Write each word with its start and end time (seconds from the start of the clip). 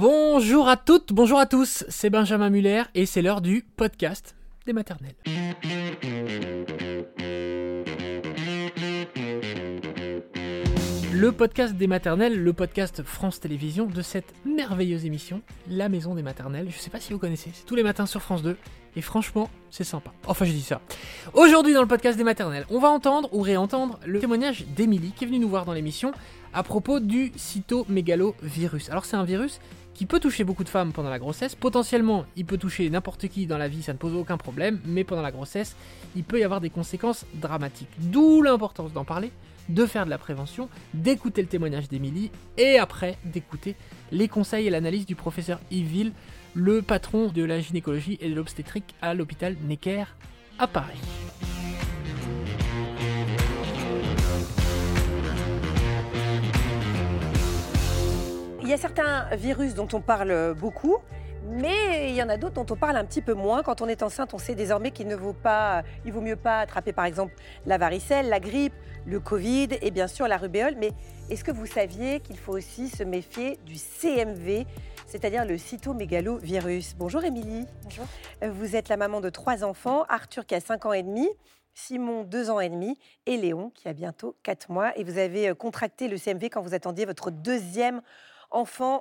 Bonjour 0.00 0.68
à 0.68 0.76
toutes, 0.76 1.12
bonjour 1.12 1.40
à 1.40 1.46
tous, 1.46 1.84
c'est 1.88 2.08
Benjamin 2.08 2.50
Muller 2.50 2.84
et 2.94 3.04
c'est 3.04 3.20
l'heure 3.20 3.40
du 3.40 3.62
podcast 3.62 4.36
des 4.64 4.72
maternelles. 4.72 5.16
Le 11.12 11.32
podcast 11.32 11.74
des 11.74 11.88
maternelles, 11.88 12.40
le 12.40 12.52
podcast 12.52 13.02
France 13.02 13.40
Télévisions 13.40 13.86
de 13.86 14.00
cette 14.02 14.32
merveilleuse 14.44 15.04
émission, 15.04 15.42
La 15.68 15.88
Maison 15.88 16.14
des 16.14 16.22
maternelles. 16.22 16.68
Je 16.70 16.78
sais 16.78 16.90
pas 16.90 17.00
si 17.00 17.12
vous 17.12 17.18
connaissez, 17.18 17.50
c'est 17.52 17.66
tous 17.66 17.74
les 17.74 17.82
matins 17.82 18.06
sur 18.06 18.22
France 18.22 18.44
2 18.44 18.56
et 18.94 19.00
franchement, 19.00 19.50
c'est 19.70 19.82
sympa. 19.82 20.12
Enfin, 20.28 20.44
je 20.44 20.52
dis 20.52 20.62
ça. 20.62 20.80
Aujourd'hui, 21.34 21.74
dans 21.74 21.82
le 21.82 21.88
podcast 21.88 22.16
des 22.16 22.22
maternelles, 22.22 22.66
on 22.70 22.78
va 22.78 22.88
entendre 22.88 23.28
ou 23.34 23.40
réentendre 23.40 23.98
le 24.06 24.20
témoignage 24.20 24.64
d'Émilie 24.76 25.10
qui 25.10 25.24
est 25.24 25.26
venue 25.26 25.40
nous 25.40 25.48
voir 25.48 25.64
dans 25.64 25.72
l'émission 25.72 26.12
à 26.54 26.62
propos 26.62 27.00
du 27.00 27.32
cytomégalovirus. 27.34 28.90
Alors, 28.90 29.04
c'est 29.04 29.16
un 29.16 29.24
virus 29.24 29.60
qui 29.98 30.06
peut 30.06 30.20
toucher 30.20 30.44
beaucoup 30.44 30.62
de 30.62 30.68
femmes 30.68 30.92
pendant 30.92 31.10
la 31.10 31.18
grossesse. 31.18 31.56
Potentiellement, 31.56 32.24
il 32.36 32.46
peut 32.46 32.56
toucher 32.56 32.88
n'importe 32.88 33.26
qui 33.26 33.48
dans 33.48 33.58
la 33.58 33.66
vie, 33.66 33.82
ça 33.82 33.92
ne 33.92 33.98
pose 33.98 34.14
aucun 34.14 34.36
problème, 34.36 34.78
mais 34.84 35.02
pendant 35.02 35.22
la 35.22 35.32
grossesse, 35.32 35.74
il 36.14 36.22
peut 36.22 36.38
y 36.38 36.44
avoir 36.44 36.60
des 36.60 36.70
conséquences 36.70 37.26
dramatiques. 37.34 37.90
D'où 37.98 38.40
l'importance 38.40 38.92
d'en 38.92 39.04
parler, 39.04 39.32
de 39.68 39.86
faire 39.86 40.04
de 40.04 40.10
la 40.10 40.18
prévention, 40.18 40.68
d'écouter 40.94 41.42
le 41.42 41.48
témoignage 41.48 41.88
d'Émilie 41.88 42.30
et 42.56 42.78
après 42.78 43.18
d'écouter 43.24 43.74
les 44.12 44.28
conseils 44.28 44.68
et 44.68 44.70
l'analyse 44.70 45.04
du 45.04 45.16
professeur 45.16 45.58
Yves 45.72 46.12
le 46.54 46.80
patron 46.80 47.26
de 47.26 47.42
la 47.42 47.60
gynécologie 47.60 48.18
et 48.20 48.30
de 48.30 48.36
l'obstétrique 48.36 48.94
à 49.02 49.14
l'hôpital 49.14 49.56
Necker 49.66 50.04
à 50.60 50.68
Paris. 50.68 51.00
Il 58.68 58.72
y 58.72 58.74
a 58.74 58.76
certains 58.76 59.34
virus 59.34 59.72
dont 59.72 59.88
on 59.94 60.02
parle 60.02 60.52
beaucoup, 60.52 60.98
mais 61.42 62.10
il 62.10 62.14
y 62.14 62.22
en 62.22 62.28
a 62.28 62.36
d'autres 62.36 62.62
dont 62.62 62.66
on 62.68 62.76
parle 62.76 62.98
un 62.98 63.04
petit 63.06 63.22
peu 63.22 63.32
moins. 63.32 63.62
Quand 63.62 63.80
on 63.80 63.88
est 63.88 64.02
enceinte, 64.02 64.34
on 64.34 64.38
sait 64.38 64.54
désormais 64.54 64.90
qu'il 64.90 65.08
ne 65.08 65.16
vaut 65.16 65.32
pas, 65.32 65.84
il 66.04 66.12
vaut 66.12 66.20
mieux 66.20 66.36
pas 66.36 66.60
attraper 66.60 66.92
par 66.92 67.06
exemple 67.06 67.32
la 67.64 67.78
varicelle, 67.78 68.28
la 68.28 68.40
grippe, 68.40 68.74
le 69.06 69.20
Covid 69.20 69.68
et 69.80 69.90
bien 69.90 70.06
sûr 70.06 70.28
la 70.28 70.36
rubéole. 70.36 70.74
Mais 70.76 70.92
est-ce 71.30 71.44
que 71.44 71.50
vous 71.50 71.64
saviez 71.64 72.20
qu'il 72.20 72.36
faut 72.36 72.52
aussi 72.52 72.90
se 72.90 73.02
méfier 73.04 73.58
du 73.64 73.76
CMV, 73.76 74.66
c'est-à-dire 75.06 75.46
le 75.46 75.56
cytomégalovirus? 75.56 76.94
Bonjour 76.98 77.24
Émilie. 77.24 77.64
Bonjour. 77.84 78.04
Vous 78.42 78.76
êtes 78.76 78.90
la 78.90 78.98
maman 78.98 79.22
de 79.22 79.30
trois 79.30 79.64
enfants, 79.64 80.04
Arthur 80.10 80.44
qui 80.44 80.54
a 80.54 80.60
5 80.60 80.84
ans 80.84 80.92
et 80.92 81.02
demi, 81.02 81.26
Simon 81.72 82.22
2 82.22 82.50
ans 82.50 82.60
et 82.60 82.68
demi 82.68 82.98
et 83.24 83.38
Léon 83.38 83.70
qui 83.70 83.88
a 83.88 83.94
bientôt 83.94 84.36
4 84.42 84.70
mois. 84.70 84.92
Et 84.98 85.04
vous 85.04 85.16
avez 85.16 85.54
contracté 85.54 86.06
le 86.06 86.18
CMV 86.18 86.50
quand 86.50 86.60
vous 86.60 86.74
attendiez 86.74 87.06
votre 87.06 87.30
deuxième 87.30 87.96
enfant, 87.96 88.04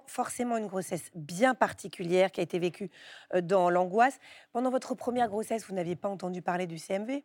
forcément 0.06 0.58
une 0.58 0.68
grossesse 0.68 1.10
bien 1.16 1.56
particulière 1.56 2.32
qui 2.32 2.40
a 2.40 2.44
été 2.44 2.60
vécue 2.60 2.92
dans 3.42 3.70
l'angoisse. 3.70 4.20
Pendant 4.52 4.70
votre 4.70 4.96
première 4.96 5.30
grossesse, 5.30 5.66
vous 5.68 5.74
n'aviez 5.76 5.96
pas 5.96 6.10
entendu 6.10 6.42
parler 6.42 6.68
du 6.68 6.78
CMV 6.78 7.24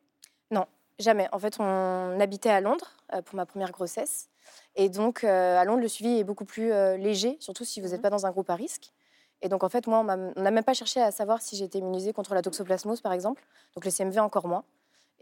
Non, 0.51 0.67
jamais. 0.99 1.29
En 1.33 1.39
fait, 1.39 1.57
on 1.59 2.19
habitait 2.21 2.51
à 2.51 2.61
Londres 2.61 2.97
pour 3.25 3.37
ma 3.37 3.47
première 3.47 3.73
grossesse. 3.73 4.29
Et 4.77 4.89
donc, 4.89 5.25
à 5.25 5.65
Londres, 5.65 5.83
le 5.83 5.89
suivi 5.89 6.19
est 6.19 6.25
beaucoup 6.25 6.45
plus 6.45 6.69
léger, 6.97 7.37
surtout 7.41 7.65
si 7.65 7.81
vous 7.81 7.89
n'êtes 7.89 8.01
mmh 8.01 8.03
pas 8.03 8.11
dans 8.11 8.27
un 8.27 8.31
groupe 8.31 8.51
à 8.51 8.55
risque. 8.55 8.93
Et 9.43 9.49
donc, 9.49 9.65
en 9.65 9.69
fait, 9.69 9.87
moi, 9.89 9.99
on 10.01 10.05
n'a 10.41 10.51
même 10.51 10.65
pas 10.65 10.75
cherché 10.75 11.01
à 11.01 11.11
savoir 11.11 11.43
si 11.43 11.57
j'étais 11.57 11.79
immunisée 11.79 12.13
contre 12.13 12.35
la 12.35 12.43
toxoplasmose, 12.43 13.01
par 13.01 13.13
exemple. 13.13 13.43
Donc, 13.75 13.85
le 13.85 13.91
CMV, 13.91 14.21
encore 14.21 14.47
moins. 14.47 14.65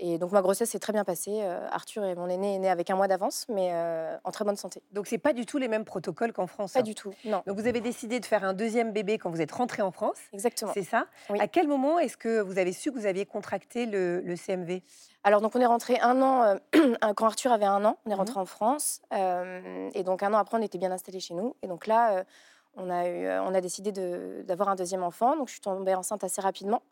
Et 0.03 0.19
donc 0.19 0.33
ma 0.33 0.41
grossesse 0.41 0.71
s'est 0.71 0.79
très 0.79 0.95
bien 0.95 1.05
passée. 1.05 1.41
Euh, 1.43 1.69
Arthur 1.71 2.05
et 2.05 2.15
mon 2.15 2.29
aîné 2.29 2.55
est 2.55 2.59
né 2.59 2.71
avec 2.71 2.89
un 2.91 2.97
mois 2.97 3.07
d'avance, 3.07 3.47
mais 3.49 3.71
euh, 3.73 4.17
en 4.25 4.31
très 4.31 4.47
bonne 4.47 4.57
santé. 4.57 4.83
Donc 4.93 5.07
c'est 5.07 5.19
pas 5.19 5.35
du 5.35 5.45
tout 5.45 5.59
les 5.59 5.69
mêmes 5.69 5.85
protocoles 5.85 6.33
qu'en 6.33 6.47
France. 6.47 6.73
Pas 6.73 6.83
du 6.83 6.95
tout, 6.95 7.13
non. 7.27 7.43
Donc 7.47 7.59
vous 7.59 7.67
avez 7.67 7.81
décidé 7.81 8.19
de 8.19 8.25
faire 8.25 8.43
un 8.43 8.55
deuxième 8.55 8.93
bébé 8.93 9.19
quand 9.19 9.31
vous 9.31 9.43
êtes 9.43 9.53
rentré 9.53 9.83
en 9.83 9.91
France. 9.91 10.17
Exactement. 10.33 10.73
C'est 10.73 10.85
ça? 10.85 11.07
À 11.39 11.49
quel 11.49 11.69
moment 11.69 11.99
est-ce 11.99 12.17
que 12.17 12.41
vous 12.41 12.59
avez 12.59 12.73
su 12.73 12.91
que 12.91 12.99
vous 12.99 13.07
aviez 13.07 13.27
contracté 13.27 13.85
le, 13.85 14.35
CMV 14.37 14.81
Alors 15.23 15.43
donc 15.43 15.55
on 15.55 15.61
est 15.61 15.67
rentré 15.67 15.99
un 16.01 16.23
an 16.23 16.43
euh, 16.75 16.95
quand 17.15 17.27
Arthur 17.27 17.53
avait 17.53 17.67
un 17.67 17.85
an. 17.85 17.99
On 18.07 18.11
est 18.11 18.15
rentré 18.15 18.37
mhm. 18.37 18.43
en 18.43 18.47
France 18.47 19.03
et 19.13 20.03
donc 20.03 20.23
un 20.23 20.33
an 20.33 20.39
après 20.39 20.57
on 20.57 20.63
était 20.63 20.79
bien 20.79 20.93
installé 20.93 21.21
chez 21.21 21.35
nous. 21.35 21.57
Et 21.63 21.67
donc 21.67 21.87
là 21.87 22.25
on 22.75 22.89
a 22.89 23.07
eu, 23.07 23.29
on 23.29 23.55
a 23.55 23.61
décidé 23.61 23.93
d'avoir 24.45 24.71
un 24.71 24.77
deuxième 24.77 25.03
enfant. 25.03 25.37
Donc 25.37 25.49
je 25.49 25.53
suis 25.53 25.61
tombée 25.61 25.95
enceinte 25.95 26.25
assez 26.25 26.41
rapidement. 26.41 26.83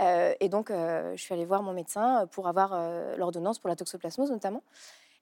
Euh, 0.00 0.34
et 0.40 0.48
donc, 0.48 0.70
euh, 0.70 1.16
je 1.16 1.22
suis 1.22 1.32
allée 1.34 1.44
voir 1.44 1.62
mon 1.62 1.72
médecin 1.72 2.26
pour 2.30 2.48
avoir 2.48 2.72
euh, 2.72 3.16
l'ordonnance 3.16 3.58
pour 3.58 3.68
la 3.68 3.76
toxoplasmose 3.76 4.30
notamment. 4.30 4.62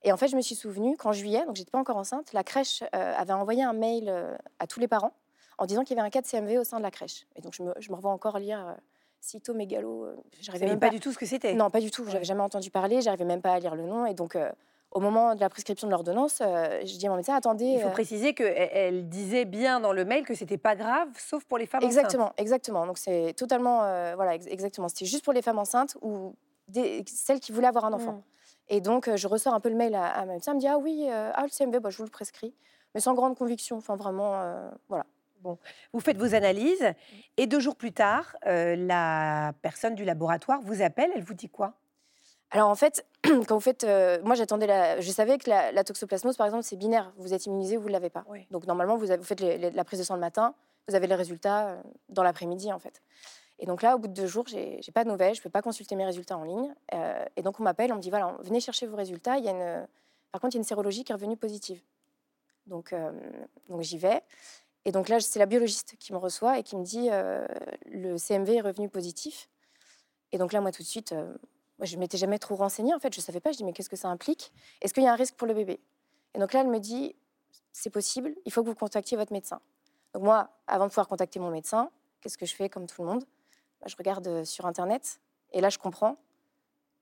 Et 0.02 0.12
en 0.12 0.16
fait, 0.16 0.28
je 0.28 0.36
me 0.36 0.42
suis 0.42 0.54
souvenue 0.54 0.96
qu'en 0.96 1.12
juillet, 1.12 1.44
donc 1.46 1.56
j'étais 1.56 1.70
pas 1.70 1.78
encore 1.78 1.96
enceinte, 1.96 2.32
la 2.34 2.44
crèche 2.44 2.84
avait 2.92 3.32
envoyé 3.32 3.62
un 3.62 3.72
mail 3.72 4.12
à 4.58 4.66
tous 4.66 4.78
les 4.78 4.86
parents 4.86 5.14
en 5.56 5.64
disant 5.64 5.82
qu'il 5.82 5.96
y 5.96 5.98
avait 5.98 6.06
un 6.06 6.10
cas 6.10 6.20
de 6.20 6.26
CMV 6.26 6.58
au 6.58 6.64
sein 6.64 6.76
de 6.76 6.82
la 6.82 6.90
crèche. 6.90 7.26
Et 7.36 7.40
donc, 7.40 7.54
je 7.54 7.62
me, 7.62 7.72
je 7.78 7.90
me 7.90 7.96
revois 7.96 8.10
encore 8.10 8.38
lire 8.38 8.76
cytomégalo. 9.20 10.08
J'arrivais 10.42 10.66
même 10.66 10.78
pas, 10.78 10.90
du 10.90 11.00
tout 11.00 11.10
ce 11.10 11.16
que 11.16 11.24
c'était? 11.24 11.54
Non, 11.54 11.70
pas 11.70 11.80
du 11.80 11.90
tout. 11.90 12.04
J'avais 12.10 12.26
jamais 12.26 12.42
entendu 12.42 12.70
parler. 12.70 13.00
J'arrivais 13.00 13.24
même 13.24 13.40
pas 13.40 13.54
à 13.54 13.58
lire 13.58 13.74
le 13.74 13.84
nom. 13.84 14.04
Et 14.04 14.12
donc, 14.12 14.36
au 14.94 15.00
moment 15.00 15.34
de 15.34 15.40
la 15.40 15.50
prescription 15.50 15.88
de 15.88 15.92
l'ordonnance, 15.92 16.38
euh, 16.40 16.80
je 16.84 16.96
dis 16.96 17.06
à 17.06 17.10
mon 17.10 17.16
médecin 17.16 17.34
attendez. 17.34 17.64
Il 17.64 17.80
faut 17.80 17.88
euh, 17.88 17.90
préciser 17.90 18.32
qu'elle 18.32 19.08
disait 19.08 19.44
bien 19.44 19.80
dans 19.80 19.92
le 19.92 20.04
mail 20.04 20.24
que 20.24 20.34
c'était 20.34 20.56
pas 20.56 20.76
grave, 20.76 21.08
sauf 21.18 21.44
pour 21.44 21.58
les 21.58 21.66
femmes 21.66 21.82
exactement, 21.82 22.26
enceintes. 22.26 22.40
Exactement. 22.40 22.86
Donc 22.86 22.98
c'est 22.98 23.34
totalement 23.34 23.82
euh, 23.82 24.14
voilà 24.14 24.36
exactement. 24.36 24.88
C'était 24.88 25.06
juste 25.06 25.24
pour 25.24 25.32
les 25.32 25.42
femmes 25.42 25.58
enceintes 25.58 25.96
ou 26.00 26.36
celles 27.06 27.40
qui 27.40 27.50
voulaient 27.50 27.66
avoir 27.66 27.84
un 27.84 27.92
enfant. 27.92 28.12
Mm. 28.12 28.22
Et 28.68 28.80
donc 28.80 29.14
je 29.14 29.26
ressors 29.26 29.52
un 29.52 29.60
peu 29.60 29.68
le 29.68 29.74
mail 29.74 29.96
à, 29.96 30.24
mon 30.26 30.34
médecin, 30.34 30.52
elle 30.52 30.56
me 30.56 30.60
dit 30.60 30.68
ah 30.68 30.78
oui, 30.78 31.08
ah, 31.10 31.42
le 31.42 31.50
CMV, 31.50 31.80
bah, 31.80 31.90
je 31.90 31.98
vous 31.98 32.04
le 32.04 32.10
prescris, 32.10 32.54
mais 32.94 33.00
sans 33.00 33.14
grande 33.14 33.36
conviction. 33.36 33.76
Enfin 33.76 33.96
vraiment, 33.96 34.40
voilà. 34.88 35.04
Bon, 35.42 35.58
vous 35.92 36.00
faites 36.00 36.16
vos 36.16 36.34
analyses 36.34 36.94
et 37.36 37.46
deux 37.46 37.60
jours 37.60 37.76
plus 37.76 37.92
tard, 37.92 38.34
la 38.46 39.52
personne 39.60 39.94
du 39.94 40.04
laboratoire 40.04 40.60
vous 40.62 40.80
appelle. 40.80 41.10
Elle 41.14 41.24
vous 41.24 41.34
dit 41.34 41.50
quoi? 41.50 41.74
Alors 42.50 42.68
en 42.68 42.74
fait, 42.76 43.04
quand 43.24 43.54
vous 43.54 43.60
faites, 43.60 43.84
euh, 43.84 44.20
moi 44.22 44.36
j'attendais 44.36 44.66
la, 44.66 45.00
je 45.00 45.10
savais 45.10 45.38
que 45.38 45.50
la, 45.50 45.84
toxoplasmose 45.84 46.36
par 46.36 46.46
exemple 46.46 46.62
c'est 46.62 46.76
binaire, 46.76 47.12
vous 47.16 47.34
êtes 47.34 47.46
immunisé, 47.46 47.76
vous 47.76 47.88
ne 47.88 47.92
l'avez 47.92 48.10
pas. 48.10 48.24
Donc 48.50 48.66
normalement 48.66 48.96
vous, 48.96 49.06
faites 49.22 49.40
la 49.40 49.84
prise 49.84 49.98
de 49.98 50.04
sang 50.04 50.14
le 50.14 50.20
matin, 50.20 50.54
vous 50.88 50.94
avez 50.94 51.06
les 51.06 51.14
résultats 51.14 51.68
euh, 51.68 51.82
dans 52.10 52.22
l'après-midi 52.22 52.72
en 52.72 52.78
fait. 52.78 53.02
Et 53.58 53.66
donc 53.66 53.82
là, 53.82 53.94
au 53.94 53.98
bout 53.98 54.08
de 54.08 54.12
deux 54.12 54.26
jours, 54.26 54.46
j'ai 54.46 54.80
pas 54.92 55.04
de 55.04 55.08
nouvelles, 55.08 55.34
je 55.34 55.42
peux 55.42 55.50
pas 55.50 55.62
consulter 55.62 55.94
mes 55.94 56.04
résultats 56.04 56.36
en 56.36 56.44
ligne. 56.44 56.74
Euh, 56.92 57.24
et 57.36 57.42
donc 57.42 57.58
on 57.60 57.62
m'appelle, 57.62 57.92
on 57.92 57.96
me 57.96 58.00
dit 58.00 58.10
voilà, 58.10 58.36
venez 58.40 58.60
chercher 58.60 58.86
vos 58.86 58.96
résultats. 58.96 59.38
Il 59.38 59.44
y 59.44 59.48
a 59.48 59.52
une, 59.52 59.86
par 60.30 60.40
contre 60.40 60.54
il 60.54 60.58
y 60.58 60.58
a 60.58 60.62
une 60.62 60.64
sérologie 60.64 61.04
qui 61.04 61.12
est 61.12 61.14
revenue 61.14 61.36
positive. 61.36 61.80
Donc 62.66 62.94
donc 63.68 63.82
j'y 63.82 63.98
vais. 63.98 64.22
Et 64.84 64.92
donc 64.92 65.08
là, 65.08 65.18
c'est 65.20 65.38
la 65.38 65.46
biologiste 65.46 65.96
qui 65.98 66.12
me 66.12 66.18
reçoit 66.18 66.58
et 66.58 66.62
qui 66.62 66.76
me 66.76 66.84
dit 66.84 67.08
le 67.86 68.16
CMV 68.16 68.56
est 68.56 68.60
revenu 68.60 68.88
positif. 68.88 69.48
Et 70.32 70.38
donc 70.38 70.52
là, 70.52 70.60
moi 70.60 70.72
tout 70.72 70.82
de 70.82 70.88
suite 70.88 71.14
moi, 71.84 71.90
je 71.90 71.98
m'étais 71.98 72.16
jamais 72.16 72.38
trop 72.38 72.56
renseignée, 72.56 72.94
en 72.94 72.98
fait. 72.98 73.14
Je 73.14 73.20
savais 73.20 73.40
pas. 73.40 73.52
Je 73.52 73.58
dis, 73.58 73.64
mais 73.64 73.74
qu'est-ce 73.74 73.90
que 73.90 73.96
ça 73.96 74.08
implique? 74.08 74.52
Est-ce 74.80 74.94
qu'il 74.94 75.02
y 75.02 75.06
a 75.06 75.12
un 75.12 75.16
risque 75.16 75.34
pour 75.34 75.46
le 75.46 75.52
bébé? 75.52 75.80
Et 76.34 76.38
donc 76.38 76.54
là, 76.54 76.62
elle 76.62 76.68
me 76.68 76.80
dit, 76.80 77.14
c'est 77.72 77.90
possible, 77.90 78.34
il 78.46 78.52
faut 78.52 78.62
que 78.62 78.68
vous 78.68 78.74
contactiez 78.74 79.16
votre 79.16 79.32
médecin. 79.32 79.60
Donc 80.14 80.22
moi, 80.22 80.48
avant 80.66 80.84
de 80.84 80.88
pouvoir 80.88 81.08
contacter 81.08 81.38
mon 81.38 81.50
médecin, 81.50 81.90
qu'est-ce 82.20 82.38
que 82.38 82.46
je 82.46 82.54
fais 82.54 82.68
comme 82.70 82.86
tout 82.86 83.02
le 83.02 83.08
monde? 83.08 83.24
Bah, 83.80 83.86
Je 83.88 83.96
regarde 83.96 84.26
euh, 84.26 84.44
sur 84.44 84.64
Internet. 84.66 85.20
Et 85.52 85.60
là, 85.60 85.68
je 85.68 85.78
comprends 85.78 86.16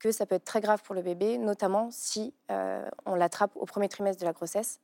que 0.01 0.11
ça 0.11 0.27
peut 0.27 0.35
être 0.35 0.45
très 0.45 0.61
grave 0.61 0.83
pour 0.83 0.95
le 0.97 1.03
bébé, 1.03 1.39
notamment 1.39 1.91
si 1.93 2.35
euh, 2.51 2.85
on 3.07 3.15
l'attrape 3.15 3.53
au 3.55 3.67
premier 3.67 3.89
trimestre 3.89 4.21
de 4.21 4.27
la 4.27 4.33
grossesse. 4.33 4.81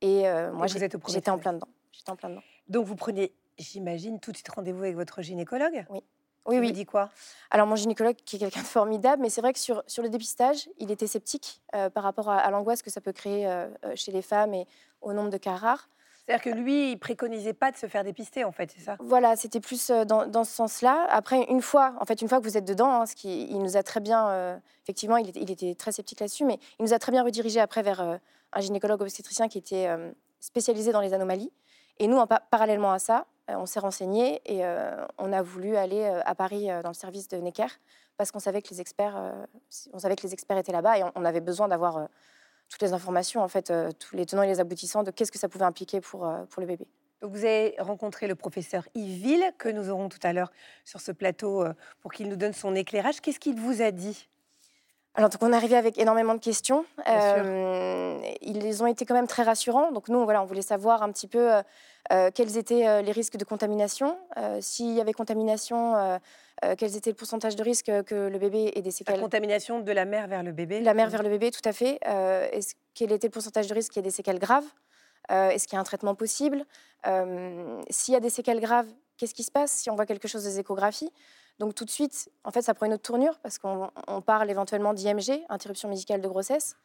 Et 0.00 0.28
euh, 0.28 0.52
moi, 0.52 0.68
j'étais 0.68 0.94
en 1.30 1.38
plein 1.38 1.54
dedans. 1.54 1.68
J'étais 1.90 2.10
en 2.10 2.16
plein 2.16 2.30
dedans. 2.30 2.42
Donc 2.68 2.86
vous 2.86 2.94
prenez, 2.94 3.34
j'imagine, 3.58 4.20
tout 4.20 4.30
de 4.30 4.36
suite 4.36 4.48
rendez-vous 4.48 4.84
avec 4.84 4.94
votre 4.94 5.22
gynécologue? 5.22 5.84
Oui. 5.90 6.00
Oui, 6.46 6.58
oui. 6.58 6.72
dit 6.72 6.84
quoi? 6.84 7.10
Alors, 7.50 7.66
mon 7.66 7.76
gynécologue, 7.76 8.16
qui 8.16 8.36
est 8.36 8.38
quelqu'un 8.38 8.60
de 8.60 8.66
formidable, 8.66 9.22
mais 9.22 9.30
c'est 9.30 9.40
vrai 9.40 9.52
que 9.52 9.58
sur, 9.58 9.82
sur 9.86 10.02
le 10.02 10.08
dépistage, 10.08 10.68
il 10.78 10.90
était 10.90 11.06
sceptique 11.06 11.62
euh, 11.74 11.88
par 11.90 12.02
rapport 12.02 12.28
à, 12.28 12.50
l'angoisse 12.50 12.82
que 12.82 12.90
ça 12.90 13.00
peut 13.00 13.12
créer 13.12 13.46
euh, 13.46 13.66
euh, 13.84 13.92
chez 13.94 14.12
les 14.12 14.22
femmes 14.22 14.52
et 14.52 14.66
au 15.00 15.12
nombre 15.12 15.30
de 15.30 15.38
cas 15.38 15.56
rares. 15.56 15.88
C'est-à-dire 16.26 16.52
que 16.52 16.58
lui, 16.58 16.92
il 16.92 16.98
préconisait 16.98 17.52
pas 17.52 17.70
de 17.70 17.76
se 17.76 17.86
faire 17.86 18.02
dépister, 18.02 18.44
en 18.44 18.52
fait, 18.52 18.72
c'est 18.74 18.82
ça? 18.82 18.96
Voilà, 19.00 19.36
c'était 19.36 19.60
plus 19.60 19.90
dans, 19.90 20.26
dans, 20.26 20.44
ce 20.44 20.52
sens-là. 20.52 21.06
Après, 21.10 21.44
une 21.50 21.60
fois, 21.60 21.94
en 22.00 22.06
fait, 22.06 22.22
une 22.22 22.28
fois 22.28 22.38
que 22.38 22.44
vous 22.44 22.56
êtes 22.56 22.64
dedans, 22.64 22.92
hein, 23.02 23.06
ce 23.06 23.14
qui, 23.14 23.44
il 23.44 23.58
nous 23.58 23.76
a 23.76 23.82
très 23.82 24.00
bien, 24.00 24.58
effectivement, 24.82 25.18
il 25.18 25.28
était, 25.28 25.40
il 25.40 25.50
était, 25.50 25.74
très 25.74 25.92
sceptique 25.92 26.20
là-dessus, 26.20 26.46
mais 26.46 26.58
il 26.78 26.84
nous 26.84 26.94
a 26.94 26.98
très 26.98 27.12
bien 27.12 27.22
redirigé 27.22 27.60
après 27.60 27.82
vers 27.82 28.00
un 28.00 28.60
gynécologue 28.60 29.02
obstétricien 29.02 29.48
qui 29.48 29.58
était 29.58 29.86
spécialisé 30.40 30.92
dans 30.92 31.02
les 31.02 31.12
anomalies. 31.12 31.52
Et 31.98 32.06
nous, 32.06 32.16
en, 32.16 32.26
parallèlement 32.26 32.92
à 32.92 32.98
ça, 32.98 33.26
on 33.48 33.66
s'est 33.66 33.80
renseigné 33.80 34.40
et 34.44 34.64
euh, 34.64 35.04
on 35.18 35.32
a 35.32 35.42
voulu 35.42 35.76
aller 35.76 36.02
euh, 36.02 36.20
à 36.24 36.34
Paris 36.34 36.68
dans 36.82 36.88
le 36.88 36.94
service 36.94 37.28
de 37.28 37.36
Necker 37.36 37.66
parce 38.16 38.30
qu'on 38.30 38.38
savait 38.38 38.62
que 38.62 38.70
les 38.70 38.80
experts, 38.80 39.16
on 39.92 39.98
savait 39.98 40.14
que 40.14 40.22
les 40.22 40.32
experts 40.32 40.56
étaient 40.56 40.70
là-bas 40.70 40.98
et 40.98 41.02
on, 41.16 41.24
avait 41.24 41.40
besoin 41.40 41.66
d'avoir 41.66 42.08
toutes 42.68 42.80
les 42.80 42.92
informations, 42.92 43.42
en 43.42 43.48
fait, 43.48 43.72
tous 43.98 44.14
les 44.14 44.24
tenants 44.24 44.44
et 44.44 44.46
les 44.46 44.60
aboutissants 44.60 45.02
de 45.02 45.10
qu'est-ce 45.10 45.32
que 45.32 45.38
ça 45.38 45.48
pouvait 45.48 45.64
impliquer 45.64 46.00
pour, 46.00 46.20
pour 46.48 46.60
le 46.60 46.66
bébé. 46.68 46.86
Vous 47.22 47.44
avez 47.44 47.74
rencontré 47.80 48.28
le 48.28 48.36
professeur 48.36 48.86
Yves 48.94 49.20
Ville, 49.20 49.44
que 49.58 49.68
nous 49.68 49.90
aurons 49.90 50.08
tout 50.08 50.20
à 50.22 50.32
l'heure 50.32 50.52
sur 50.84 51.00
ce 51.00 51.10
plateau 51.10 51.64
pour 52.02 52.12
qu'il 52.12 52.28
nous 52.28 52.36
donne 52.36 52.52
son 52.52 52.76
éclairage. 52.76 53.20
Qu'est-ce 53.20 53.40
qu'il 53.40 53.58
vous 53.58 53.82
a 53.82 53.90
dit? 53.90 54.28
Alors, 55.16 55.30
donc, 55.30 55.40
on 55.42 55.52
est 55.52 55.56
arrivé 55.56 55.76
avec 55.76 55.96
énormément 55.96 56.34
de 56.34 56.40
questions. 56.40 56.84
Euh, 57.08 58.20
ils 58.42 58.82
ont 58.82 58.86
été 58.86 59.06
quand 59.06 59.14
même 59.14 59.28
très 59.28 59.44
rassurants. 59.44 59.92
Donc, 59.92 60.08
nous, 60.08 60.24
voilà, 60.24 60.42
on 60.42 60.44
voulait 60.44 60.62
savoir 60.62 61.04
un 61.04 61.12
petit 61.12 61.28
peu 61.28 61.52
euh, 62.12 62.30
quels 62.34 62.56
étaient 62.56 63.00
les 63.00 63.12
risques 63.12 63.36
de 63.36 63.44
contamination. 63.44 64.18
S'il 64.60 64.92
y 64.92 65.00
avait 65.00 65.12
contamination, 65.12 66.18
quels 66.78 66.96
étaient 66.96 67.10
le 67.10 67.16
pourcentage 67.16 67.54
de 67.54 67.62
risque 67.62 67.92
que 68.06 68.28
le 68.28 68.38
bébé 68.38 68.72
ait 68.74 68.82
des 68.82 68.90
séquelles 68.90 69.16
La 69.16 69.22
contamination 69.22 69.78
de 69.78 69.92
la 69.92 70.04
mère 70.04 70.26
vers 70.26 70.42
le 70.42 70.50
bébé 70.50 70.80
La 70.80 70.94
mère 70.94 71.10
vers 71.10 71.22
le 71.22 71.28
bébé, 71.28 71.52
tout 71.52 71.66
à 71.68 71.72
fait. 71.72 72.00
quel 72.94 73.12
était 73.12 73.28
le 73.28 73.32
pourcentage 73.32 73.68
de 73.68 73.74
risque 73.74 73.92
qu'il 73.92 74.00
y 74.00 74.04
ait 74.04 74.10
des 74.10 74.14
séquelles 74.14 74.40
graves? 74.40 74.66
Est-ce 75.28 75.68
qu'il 75.68 75.76
y 75.76 75.78
a 75.78 75.80
un 75.80 75.84
traitement 75.84 76.16
possible? 76.16 76.64
S'il 77.88 78.14
y 78.14 78.16
a 78.16 78.20
des 78.20 78.30
séquelles 78.30 78.60
graves, 78.60 78.88
qu'est-ce 79.16 79.34
qui 79.34 79.44
se 79.44 79.52
passe 79.52 79.70
si 79.70 79.90
on 79.90 79.94
voit 79.94 80.06
quelque 80.06 80.26
chose 80.26 80.42
des 80.42 80.58
échographies? 80.58 81.12
Donc 81.58 81.74
tout 81.74 81.84
de 81.84 81.90
suite, 81.90 82.30
en 82.42 82.50
fait, 82.50 82.62
ça 82.62 82.74
prend 82.74 82.86
une 82.86 82.94
autre 82.94 83.02
tournure 83.02 83.38
parce 83.38 83.58
qu'on 83.58 83.90
parle 84.26 84.50
éventuellement 84.50 84.92
d'IMG, 84.92 85.44
interruption 85.48 85.88
médicale 85.88 86.20
de 86.20 86.28
grossesse. 86.28 86.76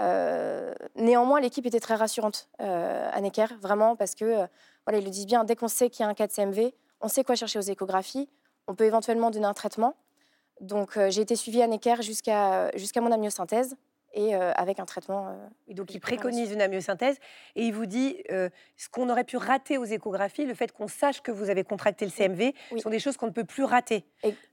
Euh, 0.00 0.74
néanmoins, 0.96 1.40
l'équipe 1.40 1.66
était 1.66 1.80
très 1.80 1.94
rassurante 1.94 2.48
euh, 2.60 3.10
à 3.12 3.20
Necker, 3.20 3.46
vraiment, 3.60 3.96
parce 3.96 4.14
que 4.14 4.24
euh, 4.24 4.46
voilà, 4.86 4.98
ils 4.98 5.04
le 5.04 5.10
disent 5.10 5.26
bien, 5.26 5.44
dès 5.44 5.56
qu'on 5.56 5.68
sait 5.68 5.90
qu'il 5.90 6.04
y 6.04 6.06
a 6.06 6.08
un 6.08 6.14
cas 6.14 6.26
de 6.26 6.32
CMV, 6.32 6.72
on 7.00 7.08
sait 7.08 7.24
quoi 7.24 7.34
chercher 7.34 7.58
aux 7.58 7.62
échographies, 7.62 8.28
on 8.66 8.74
peut 8.74 8.84
éventuellement 8.84 9.30
donner 9.30 9.46
un 9.46 9.54
traitement. 9.54 9.94
Donc 10.60 10.98
j'ai 11.08 11.20
été 11.20 11.36
suivie 11.36 11.62
à 11.62 11.68
Necker 11.68 12.02
jusqu'à 12.02 12.76
jusqu'à 12.76 13.00
mon 13.00 13.12
amyosynthèse 13.12 13.76
et 14.18 14.34
euh, 14.34 14.52
avec 14.56 14.80
un 14.80 14.84
traitement. 14.84 15.28
Euh, 15.28 15.74
donc, 15.74 15.94
il 15.94 16.00
préconise 16.00 16.50
une 16.50 16.60
amyosynthèse 16.60 17.18
et 17.54 17.64
il 17.64 17.72
vous 17.72 17.86
dit 17.86 18.20
euh, 18.32 18.50
ce 18.76 18.88
qu'on 18.88 19.08
aurait 19.10 19.22
pu 19.22 19.36
rater 19.36 19.78
aux 19.78 19.84
échographies, 19.84 20.44
le 20.44 20.54
fait 20.54 20.72
qu'on 20.72 20.88
sache 20.88 21.22
que 21.22 21.30
vous 21.30 21.50
avez 21.50 21.62
contracté 21.62 22.04
le 22.04 22.10
CMV, 22.10 22.52
sont 22.78 22.90
des 22.90 22.98
choses 22.98 23.16
qu'on 23.16 23.26
ne 23.26 23.32
peut 23.32 23.44
plus 23.44 23.62
rater 23.62 24.04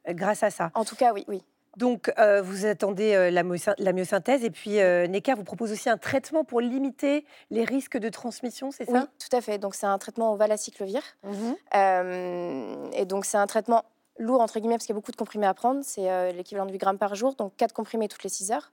grâce 0.10 0.44
à 0.44 0.52
ça. 0.52 0.72
En 0.76 0.86
tout 0.86 0.96
cas, 0.96 1.14
oui, 1.14 1.26
oui. 1.28 1.44
Donc, 1.78 2.14
vous 2.44 2.66
attendez 2.66 3.32
la, 3.32 3.44
myosynthèse 3.44 4.46
et 4.46 4.50
puis 4.50 4.76
Necker 4.76 5.34
vous 5.36 5.44
propose 5.44 5.74
aussi 5.74 5.90
un 5.90 5.98
traitement 5.98 6.46
pour 6.46 6.62
limiter 6.62 7.26
les 7.50 7.66
risques 7.66 7.98
de 7.98 8.08
transmission, 8.08 8.72
c'est 8.72 8.86
ça? 8.86 8.94
Oui, 8.94 9.00
tout 9.20 9.36
à 9.36 9.42
fait. 9.42 9.58
Donc, 9.58 9.76
c'est 9.76 9.86
un 9.86 9.98
traitement 9.98 10.32
au 10.32 10.38
valacyclovir. 10.38 11.02
Mmh 11.24 11.54
et 12.94 13.06
donc, 13.06 13.26
c'est 13.26 13.38
un 13.38 13.48
traitement 13.48 13.84
lourd, 14.20 14.40
entre 14.40 14.60
guillemets, 14.60 14.76
parce 14.76 14.86
qu'il 14.86 14.94
y 14.94 14.98
a 14.98 15.00
beaucoup 15.00 15.12
de 15.12 15.18
comprimés 15.18 15.48
à 15.48 15.54
prendre. 15.54 15.82
C'est 15.84 16.32
l'équivalent 16.32 16.66
de 16.66 16.72
8 16.72 16.78
grammes 16.78 16.98
par 16.98 17.16
jour, 17.16 17.36
donc 17.36 17.58
4 17.58 17.74
comprimés 17.74 18.08
toutes 18.08 18.24
les 18.24 18.30
6 18.30 18.52
heures. 18.52 18.72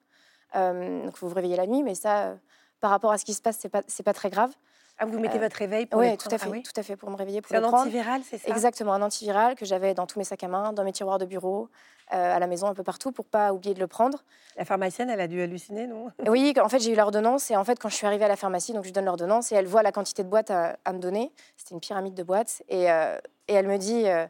Euh, 0.54 1.04
donc, 1.04 1.18
vous 1.18 1.28
vous 1.28 1.34
réveillez 1.34 1.56
la 1.56 1.66
nuit, 1.66 1.82
mais 1.82 1.94
ça, 1.94 2.24
euh, 2.24 2.34
par 2.80 2.90
rapport 2.90 3.12
à 3.12 3.18
ce 3.18 3.24
qui 3.24 3.34
se 3.34 3.42
passe, 3.42 3.56
c'est 3.58 3.68
pas, 3.68 3.82
pas 3.82 4.12
très 4.12 4.30
grave. 4.30 4.50
Ah, 4.98 5.06
vous 5.06 5.18
mettez 5.18 5.38
euh, 5.38 5.40
votre 5.40 5.56
réveil 5.56 5.86
pour 5.86 6.00
Oui, 6.00 6.16
tout 6.16 6.28
à 6.30 6.38
fait, 6.38 6.50
ah 6.52 6.60
tout 6.62 6.80
à 6.80 6.82
fait, 6.82 6.96
pour 6.96 7.10
me 7.10 7.16
réveiller. 7.16 7.40
C'est 7.48 7.56
un 7.56 7.64
antiviral, 7.64 8.20
c'est 8.28 8.38
ça? 8.38 8.48
Exactement, 8.48 8.92
un 8.92 9.02
antiviral 9.02 9.54
que 9.54 9.64
j'avais 9.64 9.94
dans 9.94 10.06
tous 10.06 10.18
mes 10.18 10.24
sacs 10.24 10.44
à 10.44 10.48
main, 10.48 10.72
dans 10.72 10.84
mes 10.84 10.92
tiroirs 10.92 11.18
de 11.18 11.24
bureau, 11.24 11.70
à 12.08 12.38
la 12.38 12.46
maison, 12.46 12.66
un 12.66 12.74
peu 12.74 12.82
partout, 12.82 13.10
pour 13.10 13.24
pas 13.24 13.54
oublier 13.54 13.74
de 13.74 13.80
le 13.80 13.86
prendre. 13.86 14.22
La 14.58 14.66
pharmacienne, 14.66 15.08
elle 15.08 15.20
a 15.20 15.28
dû 15.28 15.40
halluciner, 15.40 15.86
non? 15.86 16.08
Oui, 16.28 16.52
en 16.62 16.68
fait, 16.68 16.78
j'ai 16.78 16.92
eu 16.92 16.94
l'ordonnance, 16.94 17.50
et 17.50 17.56
en 17.56 17.64
fait, 17.64 17.78
quand 17.78 17.88
je 17.88 17.94
suis 17.94 18.06
arrivée 18.06 18.26
à 18.26 18.28
la 18.28 18.36
pharmacie, 18.36 18.74
donc 18.74 18.84
je 18.84 18.92
donne 18.92 19.06
l'ordonnance, 19.06 19.50
et 19.50 19.54
elle 19.54 19.66
voit 19.66 19.82
la 19.82 19.92
quantité 19.92 20.22
de 20.22 20.28
boîtes 20.28 20.50
à, 20.50 20.76
me 20.92 20.98
donner. 20.98 21.32
C'était 21.56 21.74
une 21.74 21.80
pyramide 21.80 22.14
de 22.14 22.22
boîtes, 22.22 22.62
et, 22.68 22.82
et 22.82 23.54
elle 23.54 23.66
me 23.66 23.78
dit 23.78 24.06
Ah, 24.06 24.28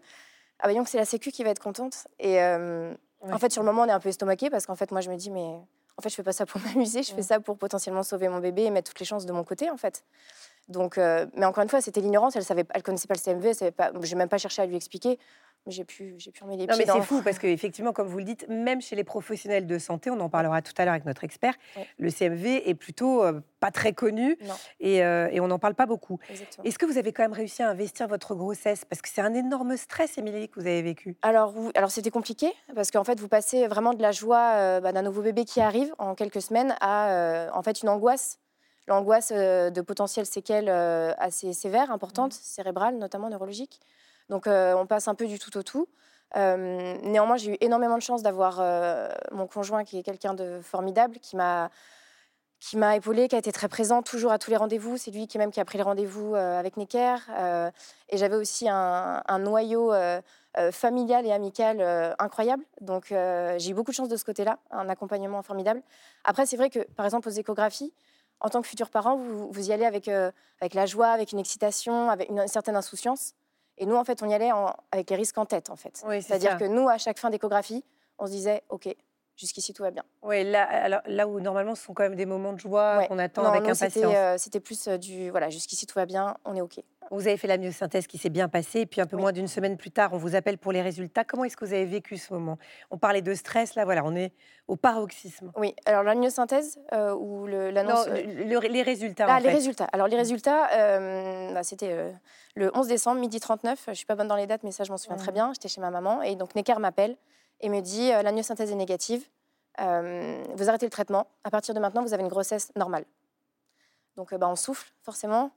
bah, 0.63 0.75
donc 0.75 0.87
c'est 0.87 0.99
la 0.99 1.05
Sécu 1.05 1.33
qui 1.33 1.43
va 1.43 1.51
être 1.51 1.63
contente. 1.63 2.07
Et 2.21 2.41
en 2.41 3.39
fait, 3.39 3.53
sur 3.53 3.63
le 3.63 3.67
moment, 3.67 3.83
on 3.83 3.87
est 3.87 3.93
un 3.93 4.01
peu 4.01 4.11
estomaqué, 4.11 4.49
parce 4.49 4.65
qu'en 4.65 4.77
fait, 4.77 4.93
moi, 4.93 5.01
je 5.01 5.11
me 5.11 5.17
dis 5.17 5.31
Mais 5.31 5.59
en 6.03 6.05
fait, 6.05 6.09
je 6.09 6.17
fais 6.17 6.25
pas 6.25 6.33
ça 6.33 6.47
pour 6.47 6.61
m'amuser, 6.67 7.05
je 7.05 7.15
fais 7.15 7.23
ça 7.23 7.39
pour 7.39 7.57
potentiellement 7.57 8.03
sauver 8.03 8.29
mon 8.29 8.41
bébé 8.41 8.63
et 8.65 8.71
mettre 8.71 8.91
toutes 8.91 8.99
les 8.99 9.07
chances 9.07 9.25
de 9.25 9.33
mon 9.33 9.45
côté, 9.45 9.71
en 9.71 9.77
fait. 9.77 10.03
Donc, 10.73 10.99
euh, 10.99 11.27
mais 11.37 11.47
encore 11.47 11.63
une 11.63 11.69
fois, 11.69 11.81
c'était 11.81 12.01
l'ignorance. 12.01 12.35
Elle 12.35 12.45
savait, 12.45 12.65
elle 12.75 12.83
connaissait 12.83 13.07
pas 13.07 13.15
le 13.15 13.21
CMV. 13.21 13.53
Je 14.03 14.11
n'ai 14.11 14.19
même 14.19 14.29
pas 14.29 14.39
cherché 14.39 14.63
à 14.63 14.67
lui 14.67 14.77
expliquer. 14.77 15.19
Mais 15.67 15.73
j'ai 15.73 15.85
pu, 15.85 16.15
j'ai 16.19 16.33
pu 16.33 16.43
remettre 16.43 16.61
les 16.61 16.67
non, 16.67 16.75
pieds 16.75 16.87
mais 16.87 16.93
c'est 16.93 17.07
fou 17.07 17.23
parce 17.23 17.39
qu'effectivement, 17.39 17.93
comme 17.93 18.09
vous 18.09 18.19
le 18.19 18.25
dites, 18.25 18.49
même 18.49 18.81
chez 18.81 18.97
les 18.97 19.05
professionnels 19.05 19.65
de 19.65 19.79
santé, 19.79 20.11
on 20.11 20.19
en 20.19 20.29
parlera 20.29 20.61
tout 20.61 20.73
à 20.77 20.85
l'heure 20.85 20.95
avec 20.95 21.05
notre 21.05 21.23
expert, 21.23 21.55
le 21.99 22.11
CMV 22.11 22.69
est 22.69 22.75
plutôt 22.75 23.23
euh, 23.23 23.41
pas 23.61 23.71
très 23.71 23.93
connu 23.93 24.37
et, 24.81 25.05
euh, 25.05 25.29
et, 25.31 25.39
on 25.39 25.47
n'en 25.47 25.61
parle 25.61 25.75
pas 25.75 25.87
beaucoup. 25.87 26.19
Est-ce 26.65 26.79
que 26.79 26.87
vous 26.87 26.99
avez 26.99 27.13
quand 27.13 27.23
même 27.23 27.33
réussi 27.33 27.63
à 27.63 27.71
investir 27.71 28.09
votre 28.09 28.35
grossesse? 28.35 28.85
Parce 28.85 29.01
que 29.01 29.09
c'est 29.09 29.21
un 29.21 29.35
énorme 29.35 29.77
stress, 29.77 30.19
Émilie, 30.19 30.49
que 30.49 30.59
vous 30.59 30.67
avez 30.67 30.83
vécu. 30.83 31.17
Alors, 31.23 31.55
alors 31.77 31.93
c'était 31.93 32.11
compliqué 32.11 32.53
parce 32.75 32.91
qu'en 32.91 33.05
fait, 33.05 33.21
vous 33.21 33.29
passez 33.29 33.69
vraiment 33.69 33.95
de 33.95 34.03
la 34.03 34.11
joie 34.11 34.81
bah, 34.81 34.91
d'un 34.91 35.03
nouveau 35.03 35.23
bébé 35.23 35.45
qui 35.45 35.61
arrive 35.61 35.95
en 35.99 36.17
quelques 36.17 36.43
semaines 36.43 36.75
à 36.81 37.51
en 37.55 37.63
fait 37.63 37.83
une 37.83 37.89
angoisse 37.89 38.41
l'angoisse 38.89 39.33
de 39.33 39.81
potentielles 39.81 40.27
séquelles 40.27 40.69
assez 40.69 41.53
sévères, 41.53 41.91
importantes, 41.91 42.33
mmh. 42.33 42.43
cérébrales, 42.43 42.99
notamment 42.99 43.29
neurologiques. 43.29 43.81
Donc 44.29 44.47
on 44.47 44.87
passe 44.87 45.09
un 45.09 45.15
peu 45.15 45.27
du 45.27 45.39
tout 45.39 45.57
au 45.57 45.63
tout. 45.63 45.89
néanmoins, 46.35 47.37
j'ai 47.37 47.53
eu 47.53 47.57
énormément 47.61 47.97
de 47.97 48.03
chance 48.03 48.23
d'avoir 48.23 48.61
mon 49.31 49.47
conjoint 49.47 49.85
qui 49.85 49.99
est 49.99 50.03
quelqu'un 50.03 50.35
de 50.35 50.61
formidable, 50.63 51.19
qui 51.19 51.37
m'a 51.37 51.71
qui 52.63 52.77
m'a 52.77 52.95
épaulé, 52.95 53.27
qui 53.27 53.35
a 53.35 53.39
été 53.39 53.51
très 53.51 53.67
présent 53.67 54.03
toujours 54.03 54.31
à 54.31 54.39
tous 54.39 54.49
les 54.51 54.57
rendez-vous. 54.57 54.97
C'est 54.97 55.11
lui 55.11 55.27
qui 55.27 55.37
même 55.37 55.51
qui 55.51 55.59
a 55.59 55.65
pris 55.65 55.79
les 55.79 55.83
rendez-vous 55.83 56.37
avec 56.37 56.77
Necker. 56.77 57.17
et 58.09 58.17
j'avais 58.17 58.37
aussi 58.37 58.69
un, 58.69 59.39
noyau 59.41 59.93
familial 60.71 61.27
et 61.27 61.33
amical 61.33 62.15
incroyable. 62.21 62.65
Donc 62.81 63.07
j'ai 63.09 63.71
eu 63.71 63.75
beaucoup 63.75 63.91
de 63.91 63.97
chance 63.97 64.09
de 64.09 64.17
ce 64.17 64.25
côté-là, 64.25 64.59
un 64.71 64.89
accompagnement 64.89 65.43
formidable. 65.43 65.83
Après, 66.25 66.47
c'est 66.47 66.57
vrai 66.57 66.71
que 66.71 66.81
par 66.95 67.05
exemple 67.05 67.29
aux 67.29 67.33
échographies, 67.33 67.93
en 68.43 68.49
tant 68.49 68.61
que 68.61 68.69
futur 68.69 68.91
parent, 68.91 69.17
vous, 69.17 69.51
vous 69.51 69.71
y 69.71 69.73
allez 69.73 69.85
avec, 69.85 70.09
euh, 70.09 70.31
avec 70.61 70.75
la 70.75 70.85
joie, 70.85 71.09
avec 71.09 71.33
une 71.33 71.39
excitation, 71.39 72.11
avec 72.11 72.29
une, 72.29 72.47
certaine 72.49 72.77
insouciance. 72.77 73.35
Et 73.79 73.87
nous, 73.87 73.95
en 73.95 74.05
fait, 74.05 74.23
on 74.23 74.29
y 74.29 74.35
allait 74.35 74.51
avec 74.91 75.09
les 75.09 75.17
risques 75.17 75.39
en 75.39 75.47
tête, 75.47 75.71
en 75.71 75.77
fait. 75.77 75.97
C'est-à-dire 75.97 76.59
que 76.59 76.65
nous, 76.65 76.89
à 76.89 76.99
chaque 76.99 77.19
fin 77.19 77.31
d'échographie, 77.31 77.85
on 78.19 78.27
se 78.27 78.33
disait, 78.33 78.63
OK, 78.69 78.95
jusqu'ici, 79.43 79.73
tout 79.73 79.83
va 79.83 79.91
bien. 79.91 80.05
Oui, 80.23 80.45
là, 80.45 80.63
alors, 80.63 81.01
là 81.07 81.29
où 81.29 81.41
normalement, 81.41 81.75
ce 81.75 81.85
sont 81.85 81.95
quand 81.95 82.05
même 82.05 82.15
des 82.15 82.27
moments 82.27 82.53
de 82.53 82.61
joie 82.61 83.05
qu'on 83.09 83.19
attend 83.19 83.45
avec 83.45 83.69
impatience. 83.69 84.13
Euh, 84.15 84.37
c'était 84.39 84.61
plus 84.61 84.89
euh, 84.89 84.97
du, 84.97 85.31
voilà, 85.31 85.51
jusqu'ici, 85.51 85.87
tout 85.87 85.99
va 85.99 86.07
bien, 86.07 86.37
on 86.45 86.55
est 86.55 86.61
OK. 86.61 86.81
Vous 87.11 87.27
avez 87.27 87.37
fait 87.37 87.47
la 87.47 87.59
myosynthèse 87.59 88.07
qui 88.07 88.17
s'est 88.17 88.31
bien 88.31 88.49
passée, 88.49 88.81
et 88.81 88.87
puis 88.87 89.01
un 89.03 89.07
peu 89.07 89.19
moins 89.19 89.33
d'une 89.33 89.49
semaine 89.49 89.77
plus 89.77 89.91
tard, 89.91 90.15
on 90.15 90.17
vous 90.17 90.35
appelle 90.35 90.57
pour 90.57 90.73
les 90.73 90.81
résultats. 90.81 91.25
Comment 91.25 91.45
est-ce 91.45 91.59
que 91.59 91.65
vous 91.65 91.75
avez 91.75 91.85
vécu 91.85 92.17
ce 92.17 92.33
moment? 92.33 92.59
On 92.91 92.97
parlait 92.97 93.21
de 93.21 93.35
stress, 93.35 93.75
là, 93.75 93.85
voilà, 93.85 94.03
on 94.05 94.17
est 94.17 94.33
au 94.67 94.77
paroxysme. 94.77 95.53
Oui, 95.57 95.75
alors 95.85 96.05
la 96.05 96.15
myosynthèse 96.15 96.81
euh, 96.95 97.15
ou 97.15 97.47
l'annonce. 97.47 98.07
Non, 98.07 98.15
euh, 98.15 98.59
les 98.69 98.83
résultats. 98.83 99.27
Ah, 99.29 99.41
les 99.41 99.51
résultats. 99.51 99.89
Alors 99.93 100.09
les 100.09 100.17
résultats, 100.17 100.71
euh, 100.73 101.53
bah, 101.53 101.63
c'était 101.63 102.15
le 102.55 102.71
11 102.75 102.87
décembre, 102.87 103.21
midi 103.21 103.41
39. 103.41 103.85
Je 103.89 103.93
suis 103.93 104.07
pas 104.07 104.15
bonne 104.15 104.29
dans 104.29 104.37
les 104.37 104.47
dates, 104.47 104.63
mais 104.63 104.71
ça, 104.71 104.85
je 104.85 104.91
m'en 104.91 104.97
souviens 104.97 105.19
très 105.19 105.33
bien. 105.33 105.53
J'étais 105.53 105.69
chez 105.69 105.83
ma 105.83 105.91
maman, 105.91 106.23
et 106.23 106.37
donc 106.37 106.55
Necker 106.55 106.79
m'appelle 106.79 107.17
et 107.63 107.69
me 107.69 107.81
dit 107.81 108.09
la 108.11 108.33
myosynthèse 108.33 108.71
est 108.71 108.77
négative. 108.77 109.25
vous 109.79 110.69
arrêtez 110.69 110.87
le 110.87 110.91
traitement. 110.91 111.27
À 111.45 111.51
partir 111.51 111.75
de 111.75 111.81
maintenant, 111.81 112.03
vous 112.03 112.15
avez 112.15 112.23
une 112.23 112.29
grossesse 112.29 112.73
normale. 112.77 113.05
Donc, 114.17 114.35
bah, 114.35 114.49
on 114.49 114.57
souffle, 114.57 114.93
forcément. 115.03 115.53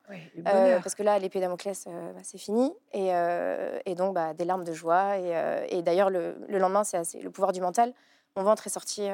Euh, 0.48 0.80
parce 0.80 0.96
que 0.96 1.04
là, 1.04 1.20
l'épée 1.20 1.42
Damoclès, 1.42 1.86
euh, 1.88 2.14
bah, 2.14 2.22
c'est 2.24 2.38
fini. 2.38 2.74
Et, 2.94 3.14
euh, 3.14 3.80
et, 3.86 3.96
donc, 3.96 4.14
bah, 4.14 4.34
des 4.34 4.46
larmes 4.46 4.64
de 4.64 4.74
joie. 4.74 5.18
Et, 5.18 5.82
d'ailleurs, 5.82 6.10
le, 6.10 6.36
lendemain, 6.48 6.84
c'est 6.84 6.98
assez 6.98 7.20
le 7.20 7.30
pouvoir 7.30 7.52
du 7.52 7.60
mental. 7.60 7.94
Mon 8.38 8.44
ventre 8.44 8.66
est 8.68 8.70
sorti 8.70 9.10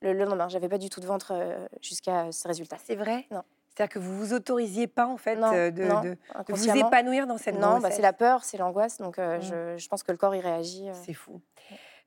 le, 0.00 0.12
lendemain. 0.12 0.48
J'avais 0.48 0.68
pas 0.68 0.78
du 0.78 0.90
tout 0.90 1.00
de 1.00 1.06
ventre 1.06 1.32
jusqu'à 1.82 2.30
ce 2.30 2.46
résultat. 2.46 2.76
C'est 2.84 2.96
vrai? 2.96 3.26
Non. 3.30 3.42
C'est-à-dire 3.74 3.94
que 3.94 3.98
vous 4.00 4.16
vous 4.16 4.32
autorisiez 4.32 4.88
pas, 4.88 5.06
en 5.06 5.16
fait, 5.16 5.36
de, 5.36 6.16
vous 6.48 6.70
épanouir 6.70 7.26
dans 7.26 7.38
cette 7.38 7.58
Non, 7.58 7.80
c'est 7.90 8.02
la 8.02 8.12
peur, 8.12 8.44
c'est 8.44 8.58
l'angoisse. 8.58 8.98
Donc, 8.98 9.18
mmh. 9.18 9.40
je, 9.40 9.76
je, 9.76 9.88
pense 9.88 10.04
que 10.04 10.12
le 10.12 10.18
corps 10.18 10.34
y 10.36 10.40
réagit. 10.40 10.88
C'est 11.04 11.14
fou. 11.14 11.40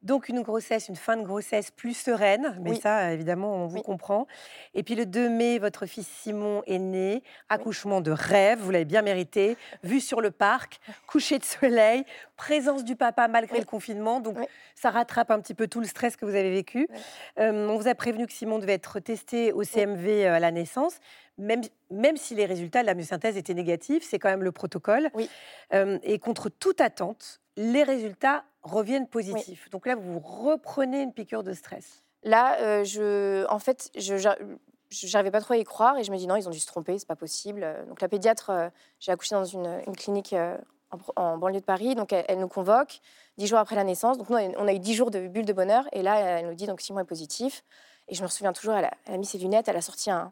Donc 0.04 0.30
une 0.30 0.42
grossesse, 0.42 0.90
une 0.90 0.96
fin 0.96 1.16
de 1.16 1.24
grossesse 1.24 1.70
plus 1.70 1.94
sereine, 1.94 2.58
mais 2.62 2.76
ça 2.76 3.14
évidemment 3.14 3.56
on 3.56 3.68
vous 3.68 3.82
comprend. 3.82 4.26
Et 4.74 4.82
puis 4.82 4.96
le 4.96 5.06
2 5.06 5.30
mai, 5.30 5.60
votre 5.60 5.86
fils 5.86 6.08
Simon 6.08 6.64
est 6.66 6.80
né, 6.80 7.22
accouchement 7.50 8.02
de 8.02 8.12
rêve, 8.12 8.60
vous 8.60 8.72
l'avez 8.72 8.86
bien 8.86 9.04
mérité, 9.04 9.58
vue 9.84 10.00
sur 10.00 10.22
le 10.22 10.32
parc, 10.32 10.80
coucher 11.06 11.38
de 11.38 11.44
soleil, 11.44 12.04
présence 12.36 12.84
du 12.84 12.96
papa 12.96 13.28
malgré 13.28 13.60
le 13.60 13.66
confinement, 13.66 14.20
donc 14.20 14.38
ça 14.74 14.90
rattrape 14.90 15.30
un 15.30 15.40
petit 15.40 15.54
peu 15.54 15.68
tout 15.68 15.80
le 15.80 15.86
stress 15.86 16.16
que 16.16 16.26
vous 16.26 16.36
avez 16.36 16.52
vécu. 16.52 16.88
Euh, 17.40 17.70
on 17.70 17.78
vous 17.78 17.88
a 17.88 17.96
prévenu 17.96 18.26
que 18.26 18.34
Simon 18.34 18.60
devait 18.60 18.74
être 18.74 19.00
testé 19.00 19.52
au 19.54 19.64
CMV 19.64 20.26
euh, 20.26 20.34
à 20.34 20.40
la 20.40 20.52
naissance. 20.52 21.00
Même, 21.38 21.62
même, 21.90 22.18
si 22.18 22.36
les 22.36 22.46
résultats 22.46 22.82
de 22.82 22.88
la 22.88 22.94
myosynthèse 22.94 23.38
étaient 23.38 23.54
négatifs, 23.54 24.04
c'est 24.04 24.20
quand 24.20 24.30
même 24.30 24.44
le 24.44 24.52
protocole. 24.52 25.10
Euh, 25.74 25.98
et 26.04 26.20
contre 26.20 26.50
toute 26.50 26.82
attente, 26.82 27.42
les 27.58 27.84
résultats 27.84 28.44
reviennent 28.64 29.08
positifs. 29.08 29.70
Donc 29.70 29.86
là, 29.86 29.96
vous 29.96 30.20
reprenez 30.20 31.02
une 31.02 31.14
piqûre 31.14 31.44
de 31.44 31.54
stress. 31.54 32.04
Là, 32.24 32.60
euh, 32.60 32.84
je, 32.84 33.48
en 33.50 33.60
fait, 33.60 33.90
je 33.96 34.16
n'arrivais 35.14 35.32
pas 35.32 35.42
trop 35.42 35.54
à 35.54 35.58
y 35.58 35.64
croire 35.64 35.98
et 35.98 36.04
je 36.04 36.12
me 36.12 36.18
dis 36.18 36.28
non, 36.28 36.36
ils 36.36 36.48
ont 36.48 36.52
dû 36.52 36.60
se 36.60 36.68
tromper, 36.68 36.98
c'est 37.00 37.08
pas 37.08 37.16
possible. 37.16 37.66
Donc 37.88 38.02
la 38.02 38.08
pédiatre, 38.08 38.50
euh, 38.52 38.70
j'ai 39.00 39.12
accouché 39.12 39.34
dans 39.34 39.46
une, 39.46 39.82
clinique 39.98 40.34
euh, 40.34 40.58
en, 41.16 41.38
banlieue 41.38 41.62
de 41.62 41.66
Paris, 41.66 41.96
donc 41.96 42.14
elle, 42.14 42.40
nous 42.40 42.48
convoque 42.48 43.00
dix 43.38 43.48
jours 43.48 43.60
après 43.60 43.76
la 43.76 43.84
naissance. 43.84 44.18
Donc 44.18 44.30
nous, 44.30 44.38
on 44.38 44.68
a 44.68 44.74
eu 44.74 44.80
dix 44.80 44.94
jours 44.94 45.10
de 45.10 45.28
bulle 45.28 45.46
de 45.46 45.54
bonheur 45.54 45.86
et 45.94 46.04
là, 46.04 46.20
elle 46.20 46.48
nous 46.48 46.54
dit 46.54 46.68
donc 46.68 46.82
six 46.82 46.94
mois 46.94 47.06
positif. 47.06 47.64
Et 48.08 48.16
je 48.16 48.22
me 48.22 48.28
souviens 48.28 48.54
toujours, 48.54 48.76
elle 48.76 48.90
a, 49.08 49.18
mis 49.18 49.26
ses 49.26 49.38
lunettes, 49.38 49.68
elle 49.68 49.78
a 49.78 49.82
sorti 49.82 50.12
un, 50.12 50.32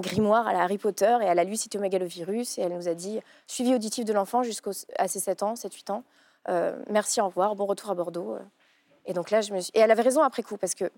grimoire 0.00 0.46
à 0.48 0.52
la 0.52 0.62
Harry 0.62 0.78
Potter 0.78 1.16
et 1.22 1.26
elle 1.26 1.38
a 1.38 1.44
lu 1.44 1.56
cytomégalovirus 1.56 2.58
et 2.58 2.62
elle 2.62 2.74
nous 2.74 2.88
a 2.88 2.94
dit 2.94 3.20
suivi 3.46 3.74
auditif 3.74 4.04
de 4.04 4.12
l'enfant 4.12 4.42
jusqu'à 4.42 4.72
ses 5.06 5.20
7 5.20 5.42
ans, 5.42 5.54
7-8 5.54 5.92
ans. 5.92 6.04
Euh, 6.48 6.76
merci, 6.88 7.20
au 7.20 7.26
revoir, 7.26 7.54
bon 7.54 7.66
retour 7.66 7.90
à 7.90 7.94
Bordeaux. 7.94 8.36
Et 9.06 9.12
donc 9.12 9.30
là, 9.30 9.40
je 9.40 9.52
me 9.52 9.58
et 9.58 9.80
elle 9.80 9.90
avait 9.90 10.02
raison 10.02 10.22
après 10.22 10.42
coup, 10.42 10.56
parce 10.56 10.74
que 10.74 10.90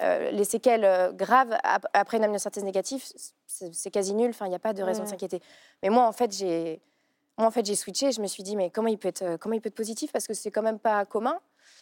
les 0.00 0.44
séquelles 0.44 1.12
graves 1.16 1.56
après 1.92 2.18
une 2.18 2.24
amniosynthèse 2.24 2.62
négative, 2.62 3.04
c'est 3.46 3.90
quasi 3.90 4.14
nul. 4.14 4.30
Enfin, 4.30 4.46
il 4.46 4.50
n'y 4.50 4.54
a 4.54 4.60
pas 4.60 4.72
de 4.72 4.82
raison 4.82 5.02
de 5.02 5.08
s'inquiéter. 5.08 5.42
Mais 5.82 5.88
moi, 5.88 6.06
en 6.06 6.12
fait, 6.12 6.32
j'ai 6.32 6.80
en 7.36 7.50
fait, 7.50 7.64
j'ai 7.64 7.74
switché. 7.74 8.12
Je 8.12 8.20
me 8.20 8.26
suis 8.26 8.42
dit, 8.42 8.56
mais 8.56 8.70
comment 8.70 8.88
il 8.88 8.98
peut 8.98 9.08
être, 9.08 9.36
comment 9.38 9.54
il 9.54 9.60
peut 9.60 9.68
être 9.68 9.74
positif 9.74 10.12
Parce 10.12 10.26
que 10.26 10.34
c'est 10.34 10.50
quand 10.50 10.62
même 10.62 10.78
pas 10.78 11.04
commun. 11.04 11.38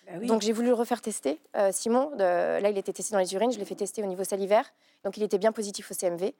Bah 0.06 0.18
Donc 0.26 0.42
j'ai 0.42 0.52
voulu 0.52 0.68
le 0.68 0.74
refaire 0.74 1.02
tester. 1.02 1.40
Simon, 1.72 2.10
là, 2.16 2.68
il 2.70 2.78
était 2.78 2.92
testé 2.92 3.12
dans 3.12 3.20
les 3.20 3.34
urines. 3.34 3.52
Je 3.52 3.58
l'ai 3.58 3.64
fait 3.64 3.74
tester 3.74 4.02
au 4.02 4.06
niveau 4.06 4.24
salivaire. 4.24 4.64
Donc 5.04 5.16
il 5.16 5.22
était 5.22 5.38
bien 5.38 5.52
positif 5.52 5.90
au 5.90 5.94
CMV. 5.94 6.32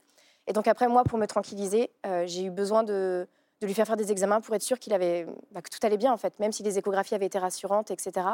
Et 0.46 0.52
donc 0.52 0.68
après, 0.68 0.88
moi, 0.88 1.04
pour 1.04 1.18
me 1.18 1.26
tranquilliser, 1.26 1.90
j'ai 2.24 2.44
eu 2.44 2.50
besoin 2.50 2.84
de, 2.84 3.28
lui 3.62 3.74
faire 3.74 3.86
faire 3.86 3.96
des 3.96 4.12
examens 4.12 4.40
pour 4.40 4.54
être 4.54 4.62
sûr 4.62 4.78
qu'il 4.78 4.92
avait, 4.92 5.26
bah, 5.52 5.62
que 5.62 5.70
tout 5.70 5.78
allait 5.82 5.96
bien, 5.96 6.12
en 6.12 6.16
fait. 6.16 6.38
Même 6.38 6.52
si 6.52 6.62
les 6.62 6.78
échographies 6.78 7.14
avaient 7.14 7.26
été 7.26 7.38
rassurantes, 7.38 7.90
etc. 7.90 8.26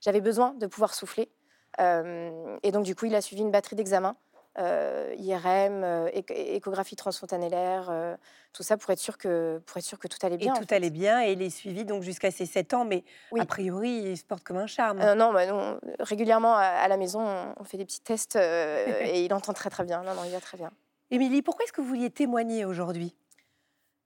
J'avais 0.00 0.20
besoin 0.20 0.54
de 0.54 0.66
pouvoir 0.66 0.94
souffler. 0.94 1.30
et 1.78 2.72
donc, 2.72 2.84
du 2.84 2.94
coup, 2.94 3.06
il 3.06 3.14
a 3.14 3.20
suivi 3.20 3.42
une 3.42 3.50
batterie 3.50 3.76
d'examens. 3.76 4.16
IRM, 4.56 6.08
échographie 6.28 6.94
transfontanellaire, 6.94 8.16
tout 8.52 8.62
ça 8.62 8.76
pour 8.76 8.90
être 8.90 9.00
sûr 9.00 9.18
que 9.18 9.60
pour 9.66 9.78
être 9.78 9.84
sûr 9.84 9.98
que 9.98 10.06
tout 10.06 10.18
allait 10.22 10.36
bien. 10.36 10.54
Et 10.54 10.64
tout 10.64 10.72
allait 10.72 10.90
bien 10.90 11.24
et 11.24 11.32
il 11.32 11.42
est 11.42 11.50
suivi 11.50 11.84
donc 11.84 12.02
jusqu'à 12.04 12.30
ses 12.30 12.46
7 12.46 12.72
ans, 12.74 12.84
mais 12.84 13.02
a 13.36 13.46
priori 13.46 13.90
il 13.90 14.16
se 14.16 14.24
porte 14.24 14.44
comme 14.44 14.58
un 14.58 14.68
charme. 14.68 14.98
non, 15.14 15.32
bah, 15.32 15.46
non, 15.46 15.80
régulièrement 15.98 16.54
à, 16.56 16.86
la 16.86 16.96
maison 16.96 17.26
on 17.58 17.64
fait 17.64 17.78
des 17.78 17.84
petits 17.84 18.00
tests 18.00 18.36
et 18.36 19.24
il 19.24 19.34
entend 19.34 19.54
très 19.54 19.70
très 19.70 19.82
bien. 19.82 20.04
Non, 20.04 20.14
non, 20.14 20.22
il 20.24 20.30
va 20.30 20.40
très 20.40 20.56
bien. 20.56 20.70
Émilie, 21.10 21.42
pourquoi 21.42 21.64
est-ce 21.64 21.72
que 21.72 21.80
vous 21.80 21.88
vouliez 21.88 22.10
témoigner 22.10 22.64
aujourd'hui? 22.64 23.16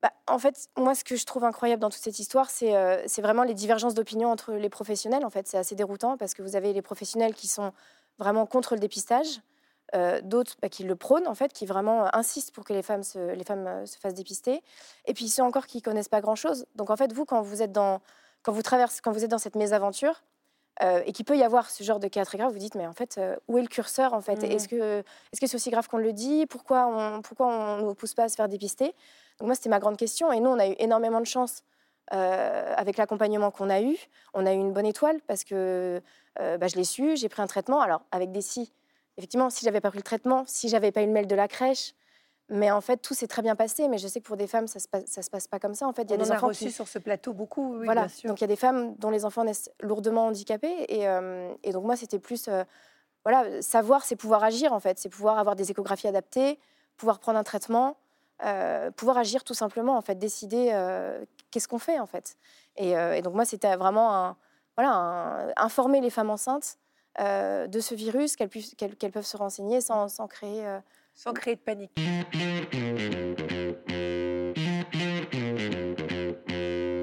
Bah, 0.02 0.12
en 0.28 0.38
fait, 0.38 0.68
moi, 0.76 0.94
ce 0.94 1.02
que 1.02 1.16
je 1.16 1.26
trouve 1.26 1.44
incroyable 1.44 1.80
dans 1.80 1.90
toute 1.90 2.02
cette 2.02 2.20
histoire, 2.20 2.50
c'est 2.50 3.20
vraiment 3.20 3.42
les 3.42 3.54
divergences 3.54 3.94
d'opinion 3.94 4.30
entre 4.30 4.52
les 4.52 4.68
professionnels. 4.68 5.24
En 5.24 5.30
fait, 5.30 5.48
c'est 5.48 5.58
assez 5.58 5.74
déroutant 5.74 6.16
parce 6.16 6.34
que 6.34 6.42
vous 6.42 6.54
avez 6.54 6.72
les 6.72 6.82
professionnels 6.82 7.34
qui 7.34 7.48
sont 7.48 7.72
vraiment 8.18 8.46
contre 8.46 8.74
le 8.74 8.80
dépistage, 8.80 9.40
euh, 9.94 10.20
d'autres 10.22 10.56
bah, 10.60 10.68
qui 10.68 10.84
le 10.84 10.96
prônent, 10.96 11.26
en 11.26 11.34
fait, 11.34 11.52
qui 11.52 11.66
vraiment 11.66 12.04
euh, 12.04 12.08
insistent 12.12 12.52
pour 12.52 12.64
que 12.64 12.72
les 12.72 12.82
femmes 12.82 13.02
se, 13.02 13.32
les 13.32 13.44
femmes 13.44 13.66
euh, 13.66 13.86
se 13.86 13.98
fassent 13.98 14.14
dépister. 14.14 14.62
Et 15.06 15.14
puis 15.14 15.28
ceux 15.28 15.42
encore 15.42 15.66
qui 15.66 15.80
connaissent 15.80 16.10
pas 16.10 16.20
grand-chose. 16.20 16.66
Donc 16.74 16.90
en 16.90 16.96
fait, 16.96 17.12
vous, 17.12 17.24
quand 17.24 17.40
vous 17.40 17.62
êtes 17.62 17.72
dans, 17.72 18.00
quand 18.42 18.52
vous 18.52 18.62
traversez, 18.62 19.00
quand 19.02 19.12
vous 19.12 19.24
êtes 19.24 19.30
dans 19.30 19.38
cette 19.38 19.56
mésaventure, 19.56 20.22
et 20.80 21.12
qu'il 21.12 21.24
peut 21.24 21.36
y 21.36 21.42
avoir 21.42 21.70
ce 21.70 21.82
genre 21.82 21.98
de 21.98 22.08
cas 22.08 22.24
très 22.24 22.38
grave, 22.38 22.52
vous 22.52 22.58
dites 22.58 22.74
mais 22.74 22.86
en 22.86 22.92
fait 22.92 23.20
où 23.48 23.58
est 23.58 23.62
le 23.62 23.68
curseur 23.68 24.12
en 24.12 24.20
fait? 24.20 24.42
Mmh. 24.42 24.52
Est-ce 24.52 24.68
que 24.68 25.00
est-ce 25.32 25.40
que 25.40 25.46
c'est 25.46 25.56
aussi 25.56 25.70
grave 25.70 25.88
qu'on 25.88 25.98
le 25.98 26.12
dit? 26.12 26.46
Pourquoi 26.46 26.86
on 26.86 27.20
pourquoi 27.22 27.46
on 27.48 27.88
ne 27.88 27.92
pousse 27.94 28.14
pas 28.14 28.24
à 28.24 28.28
se 28.28 28.36
faire 28.36 28.48
dépister? 28.48 28.94
Donc 29.38 29.46
moi 29.46 29.54
c'était 29.54 29.70
ma 29.70 29.80
grande 29.80 29.96
question. 29.96 30.32
Et 30.32 30.40
nous 30.40 30.50
on 30.50 30.58
a 30.58 30.68
eu 30.68 30.74
énormément 30.78 31.20
de 31.20 31.26
chance 31.26 31.62
avec 32.10 32.96
l'accompagnement 32.96 33.50
qu'on 33.50 33.70
a 33.70 33.80
eu. 33.80 33.96
On 34.34 34.46
a 34.46 34.52
eu 34.52 34.56
une 34.56 34.72
bonne 34.72 34.86
étoile 34.86 35.20
parce 35.26 35.44
que 35.44 36.00
bah, 36.38 36.68
je 36.68 36.76
l'ai 36.76 36.84
su, 36.84 37.16
j'ai 37.16 37.28
pris 37.28 37.42
un 37.42 37.46
traitement. 37.46 37.80
Alors 37.80 38.02
avec 38.12 38.30
des 38.30 38.42
si. 38.42 38.72
Effectivement, 39.16 39.50
si 39.50 39.64
j'avais 39.64 39.80
pas 39.80 39.90
pris 39.90 39.98
le 39.98 40.04
traitement, 40.04 40.44
si 40.46 40.68
j'avais 40.68 40.92
pas 40.92 41.02
eu 41.02 41.06
le 41.06 41.12
mail 41.12 41.26
de 41.26 41.34
la 41.34 41.48
crèche, 41.48 41.94
mais 42.50 42.70
en 42.70 42.80
fait, 42.80 42.96
tout 42.98 43.14
s'est 43.14 43.26
très 43.26 43.42
bien 43.42 43.54
passé. 43.56 43.88
Mais 43.88 43.98
je 43.98 44.08
sais 44.08 44.20
que 44.20 44.26
pour 44.26 44.36
des 44.36 44.46
femmes, 44.46 44.66
ça 44.66 44.78
se 44.78 44.88
passe, 44.88 45.04
ça 45.06 45.22
se 45.22 45.30
passe 45.30 45.46
pas 45.48 45.58
comme 45.58 45.74
ça. 45.74 45.86
En 45.86 45.92
fait, 45.92 46.02
il 46.02 46.10
y 46.10 46.14
a 46.14 46.16
des 46.16 46.32
enfants 46.32 46.48
reçu 46.48 46.70
sur 46.70 46.88
ce 46.88 46.98
plateau 46.98 47.32
beaucoup. 47.32 47.76
Oui, 47.76 47.84
voilà. 47.84 48.02
Bien 48.02 48.08
sûr. 48.08 48.28
Donc 48.28 48.40
il 48.40 48.42
y 48.42 48.44
a 48.44 48.48
des 48.48 48.56
femmes 48.56 48.94
dont 48.96 49.10
les 49.10 49.24
enfants 49.24 49.44
naissent 49.44 49.70
lourdement 49.80 50.26
handicapés, 50.26 50.86
et, 50.88 51.06
euh, 51.08 51.52
et 51.62 51.72
donc 51.72 51.84
moi, 51.84 51.96
c'était 51.96 52.18
plus 52.18 52.48
euh, 52.48 52.64
voilà, 53.24 53.60
savoir, 53.60 54.04
c'est 54.04 54.16
pouvoir 54.16 54.42
agir 54.44 54.72
en 54.72 54.80
fait, 54.80 54.98
c'est 54.98 55.10
pouvoir 55.10 55.38
avoir 55.38 55.56
des 55.56 55.70
échographies 55.70 56.08
adaptées, 56.08 56.58
pouvoir 56.96 57.18
prendre 57.18 57.38
un 57.38 57.44
traitement, 57.44 57.96
euh, 58.44 58.90
pouvoir 58.92 59.18
agir 59.18 59.44
tout 59.44 59.54
simplement 59.54 59.96
en 59.96 60.00
fait, 60.00 60.14
décider 60.14 60.72
qu'est-ce 61.50 61.68
qu'on 61.68 61.78
fait 61.78 61.98
en 61.98 62.06
fait. 62.06 62.36
Et, 62.76 62.92
et 62.92 63.20
donc 63.20 63.34
moi, 63.34 63.44
c'était 63.44 63.76
vraiment 63.76 64.14
un, 64.14 64.36
voilà, 64.76 65.52
informer 65.56 66.00
les 66.00 66.10
femmes 66.10 66.30
enceintes 66.30 66.78
de 67.18 67.80
ce 67.80 67.94
virus, 67.94 68.36
qu'elles 68.36 69.12
peuvent 69.12 69.26
se 69.26 69.36
renseigner 69.36 69.82
sans, 69.82 70.08
créer... 70.28 70.64
Sans 71.18 71.32
créer 71.32 71.56
de 71.56 71.60
panique. 71.60 71.90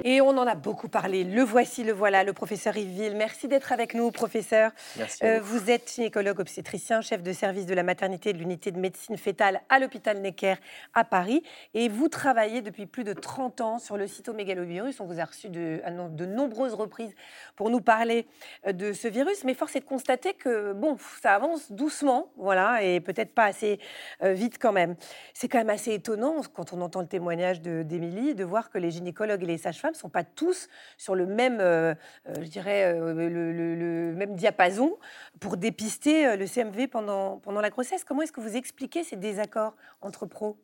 Et 0.07 0.21
on 0.21 0.29
en 0.29 0.45
a 0.45 0.53
beaucoup 0.53 0.87
parlé. 0.87 1.23
Le 1.23 1.41
voici, 1.41 1.83
le 1.83 1.91
voilà, 1.91 2.23
le 2.23 2.31
professeur 2.31 2.77
Yves 2.77 3.15
Merci 3.15 3.47
d'être 3.47 3.71
avec 3.71 3.95
nous, 3.95 4.11
professeur. 4.11 4.71
Merci. 4.97 5.25
Euh, 5.25 5.39
vous. 5.41 5.71
êtes 5.71 5.91
gynécologue 5.95 6.39
obstétricien, 6.39 7.01
chef 7.01 7.23
de 7.23 7.33
service 7.33 7.65
de 7.65 7.73
la 7.73 7.81
maternité 7.81 8.31
de 8.31 8.37
l'unité 8.37 8.69
de 8.71 8.77
médecine 8.77 9.17
fétale 9.17 9.61
à 9.67 9.79
l'hôpital 9.79 10.21
Necker 10.21 10.57
à 10.93 11.05
Paris. 11.05 11.41
Et 11.73 11.89
vous 11.89 12.07
travaillez 12.07 12.61
depuis 12.61 12.85
plus 12.85 13.03
de 13.03 13.13
30 13.13 13.61
ans 13.61 13.79
sur 13.79 13.97
le 13.97 14.05
cytomégalovirus. 14.05 14.99
On 14.99 15.05
vous 15.05 15.19
a 15.19 15.25
reçu 15.25 15.49
de 15.49 16.25
nombreuses 16.25 16.75
reprises 16.75 17.15
pour 17.55 17.71
nous 17.71 17.81
parler 17.81 18.27
euh, 18.67 18.73
de 18.73 18.93
ce 18.93 19.07
virus. 19.07 19.43
Mais 19.43 19.55
force 19.55 19.75
est 19.75 19.79
de 19.79 19.85
constater 19.85 20.33
que, 20.33 20.73
bon, 20.73 20.97
ça 21.21 21.33
avance 21.33 21.71
doucement, 21.71 22.29
voilà, 22.37 22.83
et 22.83 22.99
peut-être 22.99 23.33
pas 23.33 23.45
assez 23.45 23.79
euh, 24.21 24.33
vite 24.33 24.57
quand 24.59 24.71
même. 24.71 24.95
C'est 25.33 25.47
quand 25.47 25.57
même 25.57 25.71
assez 25.71 25.93
étonnant, 25.93 26.41
quand 26.53 26.73
on 26.73 26.81
entend 26.81 27.01
le 27.01 27.07
témoignage 27.07 27.61
d'Émilie, 27.61 28.35
de 28.35 28.43
voir 28.43 28.69
que 28.69 28.77
les 28.77 28.91
gynécologues 28.91 29.41
les 29.45 29.57
sages-femmes 29.57 29.93
ne 29.93 29.97
sont 29.97 30.09
pas 30.09 30.23
tous 30.23 30.67
sur 30.97 31.15
le 31.15 31.25
même, 31.25 31.59
euh, 31.59 31.93
euh, 32.27 32.33
je 32.41 32.47
dirais, 32.47 32.93
euh, 32.93 33.13
le, 33.13 34.13
même 34.15 34.35
diapason 34.35 34.97
pour 35.39 35.57
dépister 35.57 36.37
le 36.37 36.47
CMV 36.47 36.87
pendant, 36.87 37.37
pendant 37.37 37.61
la 37.61 37.69
grossesse. 37.69 38.03
Comment 38.03 38.21
est-ce 38.21 38.31
que 38.31 38.41
vous 38.41 38.55
expliquez 38.55 39.03
ces 39.03 39.15
désaccords 39.15 39.75
entre 40.01 40.25
pros? 40.25 40.57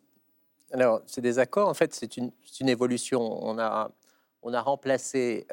Alors, 0.71 1.01
ces 1.05 1.21
désaccords, 1.21 1.67
en 1.67 1.73
fait, 1.73 1.93
c'est 1.93 2.17
une, 2.17 2.31
une, 2.59 2.69
évolution. 2.69 3.21
On 3.21 3.59
a, 3.59 3.91
on 4.41 4.53
a 4.53 4.61
remplacé 4.61 5.45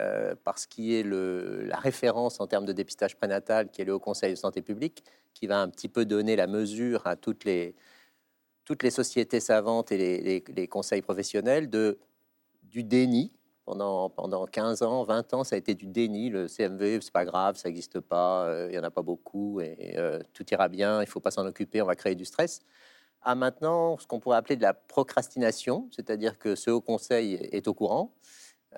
par 0.45 0.59
ce 0.59 0.69
qui 0.69 0.95
est 0.95 1.03
le, 1.03 1.65
la 1.65 1.77
référence 1.77 2.41
en 2.41 2.47
termes 2.47 2.67
de 2.67 2.73
dépistage 2.73 3.17
prénatal, 3.17 3.69
qui 3.69 3.83
est 3.83 3.85
le 3.85 3.95
Haut 3.95 4.01
Conseil 4.01 4.31
de 4.31 4.39
santé 4.39 4.63
publique, 4.63 5.03
qui 5.35 5.49
va 5.49 5.61
un 5.61 5.69
petit 5.69 5.89
peu 5.89 6.05
donner 6.05 6.37
la 6.37 6.47
mesure 6.47 7.05
à 7.07 7.17
toutes 7.17 7.45
les, 7.45 7.75
toutes 8.65 8.85
les 8.85 8.91
sociétés 8.91 9.41
savantes 9.41 9.91
et 9.91 9.99
les, 9.99 10.45
les 10.47 10.69
conseils 10.69 11.03
professionnels 11.03 11.69
de, 11.69 11.99
du 12.71 12.85
déni 12.85 13.33
pendant, 13.65 14.09
pendant 14.09 14.47
15 14.47 14.83
ans, 14.83 15.05
20 15.05 15.35
ans, 15.35 15.45
ça 15.45 15.55
a 15.55 15.59
été 15.59 15.75
du 15.75 15.87
déni. 15.87 16.31
Le 16.31 16.49
CMV, 16.49 17.01
c'est 17.03 17.13
pas 17.13 17.27
grave, 17.27 17.57
ça 17.57 17.69
n'existe 17.69 18.01
pas, 18.01 18.47
euh, 18.47 18.69
il 18.71 18.75
y 18.75 18.79
en 18.79 18.83
a 18.83 18.91
pas 18.91 19.03
beaucoup 19.03 19.61
et 19.61 19.95
euh, 19.99 20.21
tout 20.33 20.45
ira 20.51 20.69
bien, 20.69 21.03
il 21.03 21.07
faut 21.07 21.21
pas 21.21 21.31
s'en 21.31 21.47
occuper, 21.47 21.83
on 21.83 21.87
va 21.87 21.95
créer 21.95 22.15
du 22.15 22.25
stress. 22.25 22.61
À 23.21 23.35
maintenant, 23.35 23.99
ce 23.99 24.07
qu'on 24.07 24.21
pourrait 24.21 24.39
appeler 24.39 24.57
de 24.57 24.63
la 24.63 24.73
procrastination, 24.73 25.89
c'est-à-dire 25.95 26.39
que 26.39 26.55
ce 26.55 26.71
haut 26.71 26.81
conseil 26.81 27.35
est 27.53 27.69
au 27.69 27.75
courant. 27.75 28.15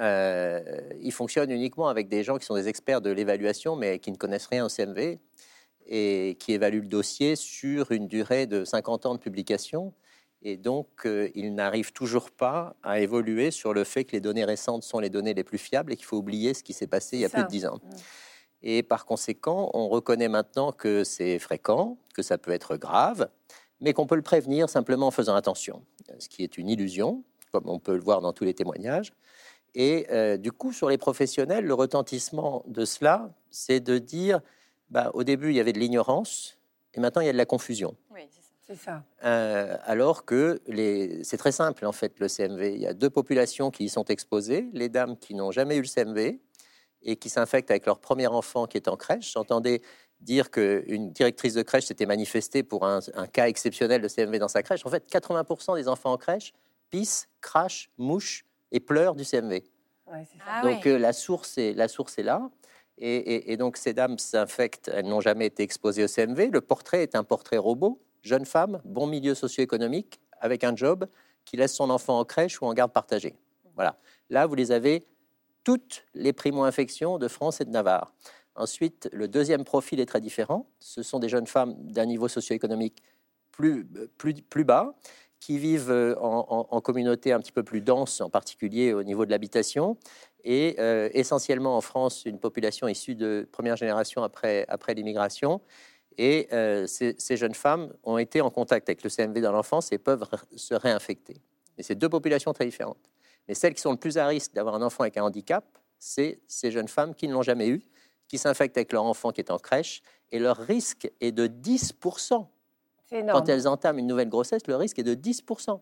Euh, 0.01 0.61
il 1.01 1.13
fonctionne 1.13 1.51
uniquement 1.51 1.89
avec 1.89 2.09
des 2.09 2.25
gens 2.25 2.39
qui 2.39 2.47
sont 2.47 2.55
des 2.55 2.67
experts 2.67 3.01
de 3.01 3.11
l'évaluation, 3.11 3.77
mais 3.77 3.99
qui 3.99 4.11
ne 4.11 4.17
connaissent 4.17 4.47
rien 4.47 4.65
au 4.65 4.69
CMV 4.69 5.19
et 5.87 6.37
qui 6.41 6.53
évaluent 6.53 6.81
le 6.81 6.89
dossier 6.89 7.37
sur 7.37 7.93
une 7.93 8.07
durée 8.07 8.47
de 8.47 8.65
50 8.65 9.07
ans 9.07 9.15
de 9.15 9.21
publication. 9.21 9.93
Et 10.43 10.57
donc, 10.57 10.89
euh, 11.05 11.31
il 11.35 11.55
n'arrive 11.55 11.93
toujours 11.93 12.31
pas 12.31 12.75
à 12.83 13.01
évoluer 13.01 13.51
sur 13.51 13.75
le 13.75 13.85
fait 13.85 14.05
que 14.05 14.13
les 14.13 14.21
données 14.21 14.45
récentes 14.45 14.83
sont 14.85 14.99
les 14.99 15.11
données 15.11 15.35
les 15.35 15.45
plus 15.45 15.59
fiables 15.59 15.93
et 15.93 15.97
qu'il 15.97 16.07
faut 16.07 16.17
oublier 16.17 16.55
ce 16.55 16.63
qui 16.63 16.73
s'est 16.73 16.87
passé 16.87 17.17
il 17.19 17.21
y 17.21 17.25
a 17.25 17.29
plus 17.29 17.43
de 17.43 17.49
dix 17.49 17.67
ans. 17.67 17.77
Mm. 17.83 17.97
Et 18.63 18.83
par 18.83 19.05
conséquent, 19.05 19.71
on 19.75 19.89
reconnaît 19.89 20.29
maintenant 20.29 20.73
que 20.73 21.05
c'est 21.05 21.39
fréquent, 21.39 21.99
que 22.15 22.23
ça 22.23 22.39
peut 22.39 22.53
être 22.53 22.77
grave, 22.77 23.29
mais 23.81 23.93
qu'on 23.93 24.07
peut 24.07 24.17
le 24.17 24.23
prévenir 24.23 24.69
simplement 24.69 25.09
en 25.09 25.11
faisant 25.11 25.35
attention, 25.35 25.83
ce 26.19 26.29
qui 26.29 26.43
est 26.43 26.59
une 26.59 26.69
illusion, 26.69 27.25
comme 27.53 27.69
on 27.69 27.79
peut 27.79 27.95
le 27.95 28.03
voir 28.03 28.21
dans 28.21 28.33
tous 28.33 28.45
les 28.45 28.55
témoignages. 28.55 29.13
Et 29.75 30.07
euh, 30.11 30.37
du 30.37 30.53
coup, 30.53 30.73
sur 30.73 30.89
les 30.89 30.99
professionnels, 30.99 31.65
le 31.65 31.75
retentissement 31.75 32.65
de 32.67 32.85
cela, 32.85 33.33
c'est 33.51 33.81
de 33.81 33.99
dire, 33.99 34.41
bah, 34.91 35.11
au 35.15 35.25
début, 35.25 35.51
il 35.51 35.57
y 35.57 35.61
avait 35.61 35.73
de 35.73 35.79
l'ignorance, 35.79 36.59
et 36.95 37.01
maintenant, 37.01 37.23
il 37.23 37.27
y 37.27 37.31
a 37.31 37.33
de 37.33 37.39
la 37.39 37.47
confusion. 37.47 37.97
Oui, 38.13 38.23
ça. 38.75 39.05
Euh, 39.25 39.77
alors 39.85 40.25
que 40.25 40.61
c'est 41.23 41.37
très 41.37 41.53
simple 41.53 41.87
en 41.87 41.93
fait 41.93 42.19
le 42.21 42.29
CMV. 42.29 42.75
Il 42.75 42.81
y 42.81 42.87
a 42.87 42.95
deux 42.95 43.11
populations 43.11 43.71
qui 43.71 43.85
y 43.85 43.89
sont 43.89 44.05
exposées 44.05 44.69
les 44.73 44.89
dames 44.89 45.17
qui 45.17 45.35
n'ont 45.35 45.51
jamais 45.51 45.77
eu 45.77 45.83
le 45.83 45.87
CMV 45.87 46.41
et 47.03 47.17
qui 47.17 47.29
s'infectent 47.29 47.71
avec 47.71 47.87
leur 47.87 47.99
premier 47.99 48.27
enfant 48.27 48.67
qui 48.67 48.77
est 48.77 48.89
en 48.89 48.97
crèche. 48.97 49.33
J'entendais 49.33 49.81
dire 50.21 50.51
qu'une 50.51 51.13
directrice 51.13 51.55
de 51.55 51.63
crèche 51.63 51.87
s'était 51.87 52.07
manifestée 52.07 52.63
pour 52.63 52.87
un, 52.87 53.01
cas 53.33 53.49
exceptionnel 53.49 54.03
de 54.03 54.09
CMV 54.09 54.39
dans 54.39 54.49
sa 54.49 54.63
crèche. 54.63 54.85
En 54.85 54.91
fait, 54.91 55.11
80% 55.11 55.77
des 55.77 55.89
enfants 55.89 56.13
en 56.13 56.19
crèche 56.19 56.53
pissent, 56.91 57.29
crachent, 57.41 57.91
mouchent 57.97 58.45
et 58.73 58.81
pleurent 58.81 59.15
du 59.15 59.25
CMV. 59.25 59.63
Ah 60.47 60.63
donc 60.63 60.87
euh, 60.87 60.99
la 60.99 61.13
source 61.13 61.57
est 61.57 61.73
la 61.73 61.87
source 61.87 62.19
est 62.19 62.25
là. 62.25 62.51
Et, 62.99 63.53
et 63.53 63.57
donc 63.57 63.79
ces 63.79 63.95
dames 63.95 64.19
s'infectent, 64.19 64.91
elles 64.93 65.07
n'ont 65.07 65.23
jamais 65.23 65.47
été 65.47 65.63
exposées 65.63 66.05
au 66.05 66.09
CMV. 66.09 66.51
Le 66.53 66.61
portrait 66.61 67.03
est 67.03 67.15
un 67.15 67.25
portrait 67.25 67.57
robot 67.57 67.99
jeune 68.23 68.45
femme, 68.45 68.81
bon 68.85 69.07
milieu 69.07 69.35
socio-économique, 69.35 70.21
avec 70.41 70.65
un 70.65 70.75
job, 70.75 71.07
qui 71.45 71.57
laisse 71.57 71.75
son 71.75 71.91
enfant 71.91 72.19
en 72.19 72.25
crèche 72.25 72.61
ou 72.61 72.67
en 72.67 72.75
garde 72.75 72.93
partagée. 72.93 73.35
Voilà. 73.75 73.99
Là, 74.29 74.47
vous 74.47 74.55
les 74.55 74.73
avez 74.73 75.07
toutes 75.65 76.05
les 76.15 76.33
primo-infections 76.33 77.19
de 77.19 77.29
France 77.29 77.61
et 77.61 77.65
de 77.65 77.71
Navarre. 77.71 78.15
Ensuite, 78.55 79.09
le 79.13 79.29
deuxième 79.29 79.65
profil 79.65 80.01
est 80.01 80.07
très 80.07 80.21
différent. 80.21 80.67
Ce 80.79 81.03
sont 81.03 81.19
des 81.19 81.29
jeunes 81.29 81.47
femmes 81.47 81.75
d'un 81.79 82.07
niveau 82.07 82.29
socio-économique 82.29 83.03
plus, 83.51 83.85
bas, 84.65 84.95
qui 85.39 85.59
vivent 85.59 85.91
euh, 85.91 86.15
en, 86.19 86.81
communauté 86.81 87.33
un 87.33 87.41
petit 87.41 87.53
peu 87.53 87.63
plus 87.63 87.81
dense, 87.81 88.21
en 88.21 88.31
particulier 88.31 88.93
au 88.93 89.03
niveau 89.03 89.27
de 89.27 89.31
l'habitation, 89.31 89.97
et 90.45 90.77
euh, 90.79 91.11
essentiellement 91.13 91.77
en 91.77 91.81
France, 91.81 92.25
une 92.25 92.39
population 92.39 92.89
issue 92.89 93.15
de 93.15 93.47
première 93.53 93.77
génération 93.77 94.23
après 94.23 94.67
l'immigration, 94.95 95.61
Et 96.19 96.49
euh, 96.53 96.87
ces, 96.87 97.37
jeunes 97.37 97.55
femmes 97.55 97.93
ont 98.03 98.19
été 98.19 98.41
en 98.41 98.51
contact 98.51 98.89
avec 98.89 99.03
le 99.03 99.11
CMV 99.11 99.41
dans 99.41 99.53
l'enfance 99.53 99.93
et 99.93 99.99
peuvent 99.99 100.25
se 100.55 100.75
réinfecter. 100.75 101.37
Et 101.79 101.83
c'est 101.83 101.95
deux 101.95 102.09
populations 102.09 102.53
très 102.53 102.67
différentes. 102.67 103.11
Mais 103.49 103.55
celles 103.55 103.75
qui 103.75 103.81
sont 103.81 103.93
le 103.93 103.97
plus 103.97 104.19
à 104.19 104.27
risque 104.27 104.53
d'avoir 104.53 104.75
un 104.75 104.83
enfant 104.83 105.03
avec 105.03 105.17
un 105.17 105.25
handicap, 105.25 105.65
c'est 105.99 106.41
ces 106.47 106.71
jeunes 106.71 106.89
femmes 106.89 107.15
qui 107.15 107.29
ne 107.29 107.33
l'ont 107.33 107.43
jamais 107.43 107.69
eu, 107.69 107.83
qui 108.29 108.39
s'infectent 108.39 108.77
avec 108.77 108.93
leur 108.93 109.05
enfant 109.05 109.33
qui 109.33 109.41
est 109.41 109.51
en 109.51 109.59
crèche, 109.59 110.03
et 110.31 110.39
leur 110.39 110.57
risque 110.57 111.11
est 111.21 111.33
de 111.33 111.47
10%. 111.47 112.47
Quand 113.11 113.49
elles 113.49 113.67
entament 113.67 113.99
une 113.99 114.07
nouvelle 114.07 114.29
grossesse, 114.29 114.67
le 114.69 114.77
risque 114.77 114.99
est 115.01 115.05
de 115.05 115.15
10%. 115.15 115.81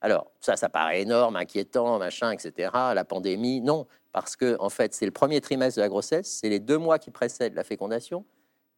Alors, 0.00 0.30
ça, 0.40 0.56
ça 0.56 0.68
paraît 0.68 1.02
énorme, 1.02 1.36
inquiétant, 1.36 1.98
machin, 1.98 2.32
etc. 2.32 2.70
La 2.94 3.04
pandémie, 3.04 3.60
non, 3.60 3.86
parce 4.12 4.36
que 4.36 4.56
en 4.60 4.70
fait, 4.70 4.92
c'est 4.92 5.06
le 5.06 5.12
premier 5.12 5.40
trimestre 5.40 5.76
de 5.76 5.82
la 5.82 5.88
grossesse, 5.88 6.28
c'est 6.28 6.48
les 6.48 6.58
deux 6.60 6.78
mois 6.78 6.98
qui 6.98 7.10
précèdent 7.10 7.54
la 7.54 7.64
fécondation 7.64 8.24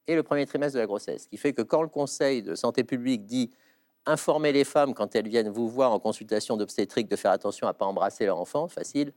et 0.06 0.14
le 0.14 0.22
premier 0.22 0.46
trimestre 0.46 0.74
de 0.74 0.80
la 0.80 0.86
grossesse, 0.86 1.24
ce 1.24 1.28
qui 1.28 1.36
fait 1.36 1.52
que 1.52 1.62
quand 1.62 1.82
le 1.82 1.88
Conseil 1.88 2.42
de 2.42 2.54
santé 2.54 2.84
publique 2.84 3.24
dit 3.26 3.50
informer 4.06 4.52
les 4.52 4.64
femmes 4.64 4.94
quand 4.94 5.14
elles 5.16 5.28
viennent 5.28 5.48
vous 5.48 5.68
voir 5.68 5.92
en 5.92 5.98
consultation 5.98 6.56
d'obstétrique 6.56 7.08
de 7.08 7.16
faire 7.16 7.32
attention 7.32 7.66
à 7.66 7.72
ne 7.72 7.76
pas 7.76 7.86
embrasser 7.86 8.24
leur 8.24 8.38
enfant, 8.38 8.68
facile, 8.68 9.12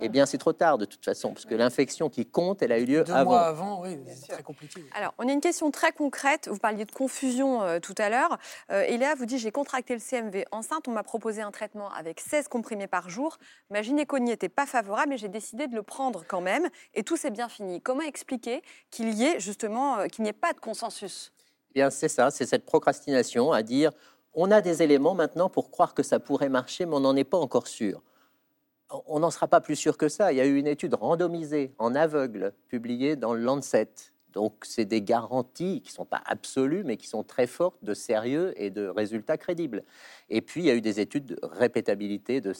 eh 0.00 0.08
bien, 0.08 0.24
c'est 0.26 0.38
trop 0.38 0.52
tard 0.52 0.78
de 0.78 0.84
toute 0.84 1.04
façon, 1.04 1.32
parce 1.32 1.44
que 1.44 1.54
l'infection 1.54 2.08
qui 2.08 2.24
compte, 2.24 2.62
elle 2.62 2.72
a 2.72 2.78
eu 2.78 2.86
lieu 2.86 3.04
Deux 3.04 3.12
avant. 3.12 3.30
mois 3.30 3.42
avant, 3.42 3.82
oui, 3.82 3.98
c'est 4.08 4.32
très 4.32 4.42
compliqué. 4.42 4.84
Alors, 4.96 5.12
on 5.18 5.28
a 5.28 5.32
une 5.32 5.40
question 5.40 5.70
très 5.70 5.92
concrète. 5.92 6.48
Vous 6.48 6.58
parliez 6.58 6.84
de 6.84 6.92
confusion 6.92 7.62
euh, 7.62 7.78
tout 7.78 7.94
à 7.98 8.08
l'heure. 8.08 8.38
Euh, 8.70 8.82
et 8.82 8.96
Léa 8.96 9.14
vous 9.14 9.26
dit 9.26 9.38
J'ai 9.38 9.52
contracté 9.52 9.92
le 9.94 10.00
CMV 10.00 10.46
enceinte. 10.50 10.88
On 10.88 10.92
m'a 10.92 11.02
proposé 11.02 11.42
un 11.42 11.50
traitement 11.50 11.92
avec 11.92 12.20
16 12.20 12.48
comprimés 12.48 12.86
par 12.86 13.10
jour. 13.10 13.38
Ma 13.70 13.82
gynéco 13.82 14.18
n'y 14.18 14.32
était 14.32 14.48
pas 14.48 14.66
favorable, 14.66 15.10
mais 15.10 15.18
j'ai 15.18 15.28
décidé 15.28 15.66
de 15.66 15.74
le 15.74 15.82
prendre 15.82 16.24
quand 16.26 16.40
même. 16.40 16.68
Et 16.94 17.02
tout 17.02 17.16
s'est 17.16 17.30
bien 17.30 17.48
fini. 17.48 17.82
Comment 17.82 18.02
expliquer 18.02 18.62
qu'il 18.90 19.12
y 19.12 19.24
ait 19.24 19.40
justement, 19.40 19.98
euh, 19.98 20.06
qu'il 20.06 20.24
n'y 20.24 20.30
ait 20.30 20.34
pas 20.34 20.54
de 20.54 20.60
consensus? 20.60 21.32
Eh 21.70 21.74
Bien, 21.74 21.90
c'est 21.90 22.08
ça, 22.08 22.30
c'est 22.30 22.46
cette 22.46 22.64
procrastination 22.64 23.52
à 23.52 23.62
dire 23.62 23.92
on 24.34 24.50
a 24.50 24.62
des 24.62 24.82
éléments 24.82 25.14
maintenant 25.14 25.50
pour 25.50 25.70
croire 25.70 25.92
que 25.92 26.02
ça 26.02 26.18
pourrait 26.18 26.48
marcher, 26.48 26.86
mais 26.86 26.94
on 26.94 27.00
n'en 27.00 27.14
est 27.14 27.24
pas 27.24 27.36
encore 27.36 27.66
sûr 27.66 28.02
on 29.06 29.20
n'en 29.20 29.30
sera 29.30 29.48
pas 29.48 29.60
plus 29.60 29.76
sûr 29.76 29.96
que 29.96 30.08
ça. 30.08 30.32
Il 30.32 30.36
y 30.36 30.40
a 30.40 30.46
eu 30.46 30.56
une 30.56 30.66
étude 30.66 30.94
randomisée 30.94 31.74
en 31.78 31.94
aveugle 31.94 32.52
publiée 32.68 33.16
dans 33.16 33.34
le 33.34 33.40
Lancet. 33.40 33.88
Donc, 34.32 34.64
c'est 34.64 34.84
des 34.84 35.02
garanties 35.02 35.82
qui 35.82 35.90
ne 35.90 35.94
sont 35.94 36.04
pas 36.04 36.22
absolues, 36.24 36.84
mais 36.84 36.96
qui 36.96 37.06
sont 37.06 37.22
très 37.22 37.46
fortes 37.46 37.82
de 37.82 37.94
sérieux 37.94 38.54
et 38.56 38.70
de 38.70 38.86
résultats 38.86 39.36
crédibles. 39.36 39.84
Et 40.30 40.40
puis, 40.40 40.62
il 40.62 40.66
y 40.66 40.70
a 40.70 40.74
eu 40.74 40.80
des 40.80 41.00
études 41.00 41.26
de 41.26 41.38
répétabilité 41.42 42.40
de, 42.40 42.54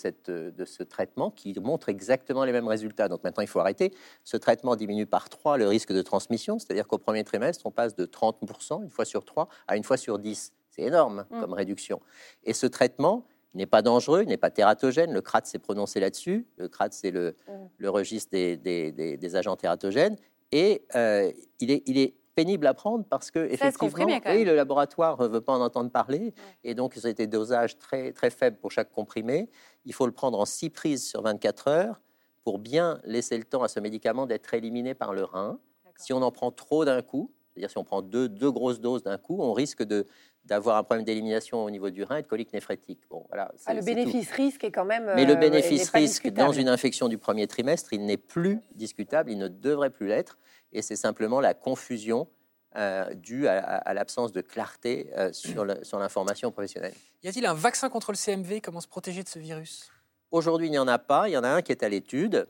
de 0.50 0.64
ce 0.64 0.82
traitement 0.82 1.30
qui 1.30 1.58
montrent 1.60 1.88
exactement 1.88 2.44
les 2.44 2.52
mêmes 2.52 2.68
résultats. 2.68 3.08
Donc, 3.08 3.24
maintenant, 3.24 3.42
il 3.42 3.48
faut 3.48 3.60
arrêter. 3.60 3.94
Ce 4.22 4.36
traitement 4.36 4.76
diminue 4.76 5.06
par 5.06 5.28
3 5.28 5.56
le 5.56 5.66
risque 5.66 5.92
de 5.92 6.02
transmission, 6.02 6.58
c'est-à-dire 6.58 6.86
qu'au 6.86 6.98
premier 6.98 7.24
trimestre, 7.24 7.64
on 7.66 7.70
passe 7.70 7.96
de 7.96 8.04
30%, 8.04 8.82
une 8.82 8.90
fois 8.90 9.04
sur 9.04 9.24
3, 9.24 9.48
à 9.66 9.76
une 9.76 9.84
fois 9.84 9.96
sur 9.96 10.18
10. 10.18 10.52
C'est 10.70 10.82
énorme 10.82 11.26
mmh. 11.30 11.40
comme 11.40 11.52
réduction. 11.52 12.00
Et 12.44 12.52
ce 12.54 12.66
traitement, 12.66 13.26
n'est 13.54 13.66
pas 13.66 13.82
dangereux, 13.82 14.22
il 14.22 14.28
n'est 14.28 14.36
pas 14.36 14.50
tératogène. 14.50 15.12
Le 15.12 15.20
CRAT 15.20 15.42
s'est 15.44 15.58
prononcé 15.58 16.00
là-dessus. 16.00 16.46
Le 16.56 16.68
CRAT, 16.68 16.90
c'est 16.92 17.10
le, 17.10 17.36
mm. 17.80 17.86
registre 17.86 18.30
des, 18.32 19.36
agents 19.36 19.56
tératogènes. 19.56 20.16
Et 20.52 20.84
euh, 20.94 21.30
il, 21.60 21.70
est, 21.70 21.82
il 21.86 21.98
est 21.98 22.14
pénible 22.34 22.66
à 22.66 22.74
prendre 22.74 23.04
parce 23.04 23.30
que 23.30 23.38
effectivement, 23.50 24.06
oui, 24.26 24.44
le 24.44 24.54
laboratoire 24.54 25.20
ne 25.20 25.28
veut 25.28 25.40
pas 25.40 25.52
en 25.52 25.60
entendre 25.60 25.90
parler 25.90 26.34
et 26.64 26.74
donc 26.74 26.94
c'est 26.96 27.14
des 27.14 27.26
dosages 27.26 27.78
très 27.78 28.12
très 28.12 28.30
faibles 28.30 28.56
pour 28.58 28.70
chaque 28.70 28.90
comprimé. 28.90 29.50
Il 29.84 29.92
faut 29.92 30.06
le 30.06 30.12
prendre 30.12 30.38
en 30.38 30.44
6 30.44 30.70
prises 30.70 31.08
sur 31.08 31.22
24 31.22 31.68
heures 31.68 32.00
pour 32.44 32.58
bien 32.58 33.00
laisser 33.04 33.36
le 33.36 33.44
temps 33.44 33.62
à 33.62 33.68
ce 33.68 33.80
médicament 33.80 34.26
d'être 34.26 34.52
éliminé 34.54 34.94
par 34.94 35.12
le 35.12 35.24
rein. 35.24 35.58
Si 35.96 36.12
on 36.12 36.22
en 36.22 36.32
prend 36.32 36.50
trop 36.50 36.84
d'un 36.84 37.02
coup, 37.02 37.30
c'est-à-dire 37.52 37.70
si 37.70 37.78
on 37.78 37.84
prend 37.84 38.02
deux, 38.02 38.28
deux 38.28 38.50
grosses 38.50 38.80
doses 38.80 39.02
d'un 39.02 39.18
coup, 39.18 39.36
on 39.40 39.52
risque 39.52 39.82
de 39.82 40.06
d'avoir 40.44 40.76
un 40.76 40.82
problème 40.82 41.04
d'élimination 41.04 41.64
au 41.64 41.70
niveau 41.70 41.90
du 41.90 42.02
rein 42.02 42.16
et 42.16 42.22
de 42.22 42.26
colique 42.26 42.52
néphrétique. 42.52 43.00
Bon, 43.08 43.24
voilà, 43.28 43.52
ah, 43.66 43.74
le 43.74 43.82
bénéfice-risque 43.82 44.64
est 44.64 44.72
quand 44.72 44.84
même. 44.84 45.12
Mais 45.14 45.24
le 45.24 45.34
euh, 45.34 45.36
bénéfice-risque 45.36 46.28
dans 46.30 46.52
une 46.52 46.68
infection 46.68 47.08
du 47.08 47.18
premier 47.18 47.46
trimestre, 47.46 47.92
il 47.92 48.04
n'est 48.04 48.16
plus 48.16 48.60
discutable, 48.74 49.30
il 49.30 49.38
ne 49.38 49.48
devrait 49.48 49.90
plus 49.90 50.08
l'être, 50.08 50.38
et 50.72 50.82
c'est 50.82 50.96
simplement 50.96 51.40
la 51.40 51.54
confusion 51.54 52.28
euh, 52.76 53.12
due 53.14 53.46
à, 53.46 53.92
l'absence 53.92 54.32
de 54.32 54.40
clarté 54.40 55.10
euh, 55.16 55.30
sur 55.32 55.64
l'information 55.64 56.50
professionnelle. 56.50 56.94
Y 57.22 57.28
a-t-il 57.28 57.46
un 57.46 57.54
vaccin 57.54 57.88
contre 57.88 58.12
le 58.12 58.16
CMV 58.16 58.60
Comment 58.62 58.80
se 58.80 58.88
protéger 58.88 59.22
de 59.22 59.28
ce 59.28 59.38
virus? 59.38 59.90
Aujourd'hui, 60.30 60.68
il 60.68 60.70
n'y 60.70 60.78
en 60.78 60.88
a 60.88 60.98
pas. 60.98 61.28
Il 61.28 61.32
y 61.32 61.36
en 61.36 61.44
a 61.44 61.50
un 61.50 61.60
qui 61.60 61.70
est 61.70 61.82
à 61.82 61.88
l'étude. 61.88 62.48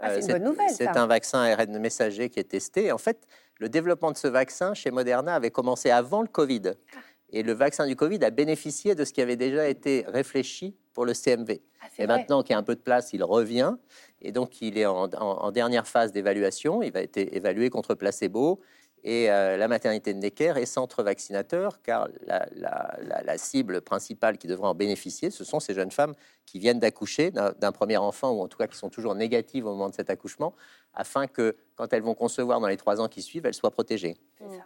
Ah, 0.00 0.14
c'est 0.14 0.22
une 0.22 0.38
bonne 0.38 0.44
nouvelle. 0.44 0.70
C'est 0.70 0.96
un 0.96 1.06
vaccin 1.06 1.40
ARN 1.40 1.78
messager 1.78 2.30
qui 2.30 2.40
est 2.40 2.50
testé. 2.50 2.90
En 2.90 2.98
fait, 2.98 3.26
le 3.60 3.68
développement 3.68 4.10
de 4.10 4.16
ce 4.16 4.26
vaccin 4.26 4.74
chez 4.74 4.90
Moderna 4.90 5.36
avait 5.36 5.50
commencé 5.50 5.90
avant 5.90 6.22
le 6.22 6.28
Covid. 6.28 6.72
Et 7.32 7.42
le 7.42 7.52
vaccin 7.52 7.86
du 7.86 7.96
Covid 7.96 8.24
a 8.24 8.30
bénéficié 8.30 8.94
de 8.94 9.04
ce 9.04 9.12
qui 9.12 9.20
avait 9.20 9.36
déjà 9.36 9.68
été 9.68 10.04
réfléchi 10.08 10.76
pour 10.92 11.04
le 11.04 11.14
CMV. 11.14 11.60
Ah, 11.80 11.86
et 11.98 12.06
maintenant 12.06 12.42
qu'il 12.42 12.52
y 12.52 12.54
a 12.54 12.58
un 12.58 12.64
peu 12.64 12.74
de 12.74 12.80
place, 12.80 13.12
il 13.12 13.22
revient. 13.22 13.74
Et 14.20 14.32
donc, 14.32 14.60
il 14.60 14.76
est 14.76 14.86
en, 14.86 15.50
dernière 15.52 15.86
phase 15.86 16.12
d'évaluation. 16.12 16.82
Il 16.82 16.92
va 16.92 17.02
être 17.02 17.16
évalué 17.16 17.70
contre 17.70 17.94
placebo. 17.94 18.60
Et 19.02 19.30
euh, 19.30 19.56
la 19.56 19.66
maternité 19.66 20.12
de 20.12 20.18
Necker 20.18 20.54
est 20.56 20.66
centre 20.66 21.02
vaccinateur, 21.02 21.80
car 21.82 22.08
la, 22.26 23.38
cible 23.38 23.80
principale 23.80 24.36
qui 24.36 24.46
devrait 24.46 24.68
en 24.68 24.74
bénéficier, 24.74 25.30
ce 25.30 25.42
sont 25.42 25.58
ces 25.58 25.72
jeunes 25.72 25.90
femmes 25.90 26.14
qui 26.44 26.58
viennent 26.58 26.80
d'accoucher 26.80 27.30
d'un 27.30 27.72
premier 27.72 27.96
enfant, 27.96 28.32
ou 28.32 28.42
en 28.42 28.48
tout 28.48 28.58
cas 28.58 28.66
qui 28.66 28.76
sont 28.76 28.90
toujours 28.90 29.14
négatives 29.14 29.64
au 29.64 29.70
moment 29.70 29.88
de 29.88 29.94
cet 29.94 30.10
accouchement, 30.10 30.54
afin 30.92 31.26
que, 31.26 31.56
quand 31.76 31.92
elles 31.94 32.02
vont 32.02 32.14
concevoir 32.14 32.60
dans 32.60 32.66
les 32.66 32.76
trois 32.76 33.00
ans 33.00 33.08
qui 33.08 33.22
suivent, 33.22 33.46
elles 33.46 33.54
soient 33.54 33.70
protégées. 33.70 34.18
C'est 34.36 34.48
ça. 34.48 34.64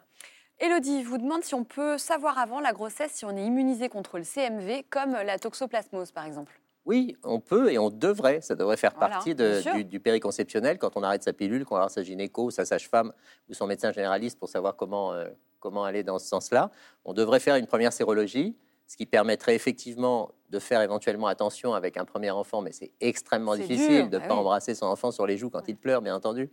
Elodie 0.60 1.02
vous 1.02 1.18
demande 1.18 1.42
si 1.42 1.54
on 1.54 1.64
peut 1.64 1.98
savoir 1.98 2.38
avant 2.38 2.60
la 2.60 2.72
grossesse 2.72 3.12
si 3.12 3.24
on 3.24 3.36
est 3.36 3.44
immunisé 3.44 3.88
contre 3.88 4.18
le 4.18 4.24
CMV, 4.24 4.84
comme 4.88 5.12
la 5.12 5.38
toxoplasmose 5.38 6.12
par 6.12 6.24
exemple. 6.24 6.60
Oui, 6.86 7.16
on 7.24 7.40
peut 7.40 7.72
et 7.72 7.78
on 7.78 7.90
devrait. 7.90 8.40
Ça 8.42 8.54
devrait 8.54 8.76
faire 8.76 8.94
partie 8.94 9.34
du, 9.34 9.84
du, 9.84 10.00
périconceptionnel 10.00 10.78
quand 10.78 10.96
on 10.96 11.02
arrête 11.02 11.22
sa 11.22 11.32
pilule, 11.32 11.64
quand 11.64 11.76
on 11.76 11.78
va 11.78 11.84
voir 11.84 11.90
sa 11.90 12.02
gynéco, 12.02 12.50
sa 12.50 12.66
sage-femme 12.66 13.12
ou 13.48 13.54
son 13.54 13.66
médecin 13.66 13.90
généraliste 13.90 14.38
pour 14.38 14.48
savoir 14.50 14.76
comment, 14.76 15.12
euh, 15.12 15.26
comment 15.60 15.84
aller 15.84 16.02
dans 16.02 16.18
ce 16.18 16.26
sens-là. 16.26 16.70
On 17.06 17.14
devrait 17.14 17.40
faire 17.40 17.56
une 17.56 17.66
première 17.66 17.92
sérologie, 17.92 18.54
ce 18.86 18.96
qui 18.96 19.06
permettrait 19.06 19.54
effectivement 19.54 20.32
de 20.50 20.58
faire 20.58 20.82
éventuellement 20.82 21.26
attention 21.26 21.72
avec 21.72 21.96
un 21.96 22.04
premier 22.04 22.30
enfant, 22.30 22.60
mais 22.60 22.72
c'est 22.72 22.92
extrêmement 23.00 23.56
difficile 23.56 24.10
de 24.10 24.18
ne 24.18 24.22
ah 24.22 24.28
pas 24.28 24.34
embrasser 24.34 24.74
son 24.74 24.86
enfant 24.86 25.10
sur 25.10 25.26
les 25.26 25.38
joues 25.38 25.48
quand 25.48 25.66
il 25.66 25.76
pleure, 25.76 26.02
bien 26.02 26.14
entendu. 26.14 26.50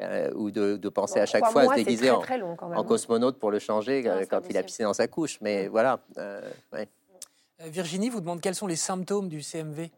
Euh, 0.00 0.30
ou 0.34 0.50
de, 0.50 0.88
penser 0.88 1.20
à 1.20 1.26
chaque 1.26 1.44
fois 1.46 1.62
à 1.62 1.66
se 1.66 1.74
déguiser 1.74 2.10
en, 2.10 2.22
hein. 2.22 2.84
cosmonaute 2.84 3.38
pour 3.38 3.50
le 3.50 3.58
changer 3.58 4.02
euh, 4.06 4.24
quand 4.28 4.40
il 4.48 4.56
a 4.56 4.62
pissé 4.62 4.84
dans 4.84 4.94
sa 4.94 5.06
couche. 5.06 5.38
Mais 5.42 5.68
voilà. 5.68 6.00
Euh, 6.16 6.40
Virginie 7.60 8.08
vous 8.08 8.20
demande 8.20 8.40
quels 8.40 8.54
sont 8.54 8.66
les 8.66 8.76
symptômes 8.76 9.28
du 9.28 9.42
CMV 9.42 9.90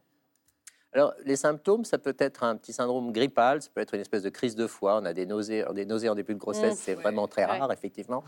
alors, 0.97 1.13
les 1.25 1.35
symptômes, 1.35 1.85
ça 1.85 1.99
peut 1.99 2.15
être 2.21 2.45
un 2.45 2.55
petit 2.55 2.73
syndrome 2.73 3.11
grippal, 3.11 3.61
ça 3.61 3.69
peut 3.75 3.81
être 3.81 3.95
une 3.95 4.01
espèce 4.01 4.23
de 4.23 4.29
crise 4.29 4.55
de 4.55 4.69
foie. 4.69 5.01
On 5.03 5.05
a 5.05 5.13
des 5.13 5.27
nausées, 5.27 5.65
des 5.75 5.87
nausées 5.87 6.09
en 6.09 6.15
début 6.15 6.35
de 6.35 6.39
grossesse, 6.39 6.75
mmh. 6.75 6.83
c'est 6.85 6.95
vraiment 6.95 7.27
très 7.27 7.45
rare, 7.45 7.73
effectivement. 7.73 8.23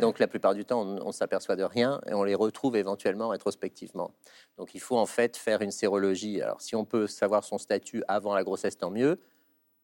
donc, 0.00 0.18
la 0.18 0.26
plupart 0.26 0.54
du 0.54 0.64
temps, 0.64 0.80
on, 0.80 1.08
ne 1.08 1.12
s'aperçoit 1.12 1.54
de 1.54 1.64
rien 1.64 2.00
et 2.06 2.14
on 2.14 2.24
les 2.24 2.34
retrouve 2.34 2.76
éventuellement 2.76 3.28
rétrospectivement. 3.28 4.10
Donc, 4.56 4.74
il 4.74 4.80
faut 4.80 4.96
en 4.96 5.04
fait 5.04 5.36
faire 5.36 5.60
une 5.60 5.70
sérologie. 5.70 6.40
Alors, 6.40 6.62
si 6.62 6.74
on 6.74 6.86
peut 6.86 7.06
savoir 7.06 7.44
son 7.44 7.58
statut 7.58 8.02
avant 8.08 8.34
la 8.34 8.42
grossesse, 8.42 8.78
tant 8.78 8.90
mieux 8.90 9.20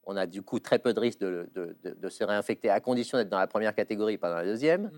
on 0.08 0.16
a 0.16 0.26
du 0.26 0.40
coup 0.40 0.58
très 0.58 0.78
peu 0.78 0.94
de 0.94 1.00
risques 1.00 1.20
de, 1.20 2.08
se 2.08 2.24
réinfecter 2.24 2.70
à 2.70 2.80
condition 2.80 3.18
d'être 3.18 3.28
dans 3.28 3.38
la 3.38 3.46
première 3.46 3.74
catégorie, 3.74 4.16
pas 4.16 4.30
dans 4.30 4.36
la 4.36 4.44
deuxième. 4.46 4.84
Mm. 4.84 4.90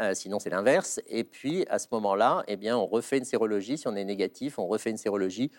Euh, 0.00 0.14
sinon, 0.14 0.40
c'est 0.40 0.50
l'inverse. 0.50 1.00
Et 1.06 1.22
puis, 1.22 1.64
à 1.70 1.78
ce 1.78 1.86
moment-là, 1.92 2.42
eh 2.48 2.56
bien, 2.56 2.76
on 2.76 2.84
refait 2.84 3.18
une 3.18 3.24
sérologie. 3.24 3.78
Si 3.78 3.86
on 3.86 3.94
est 3.94 4.04
négatif, 4.04 4.58
on 4.58 4.66
refait 4.66 4.90
une 4.90 4.96
sérologie 4.96 5.52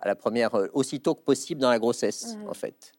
à 0.00 0.08
la 0.08 0.16
première, 0.16 0.54
euh, 0.54 0.68
aussitôt 0.72 1.14
que 1.14 1.20
possible 1.20 1.60
dans 1.60 1.68
la 1.68 1.78
grossesse, 1.78 2.36
mm. 2.36 2.48
en 2.48 2.54
fait. 2.54 2.92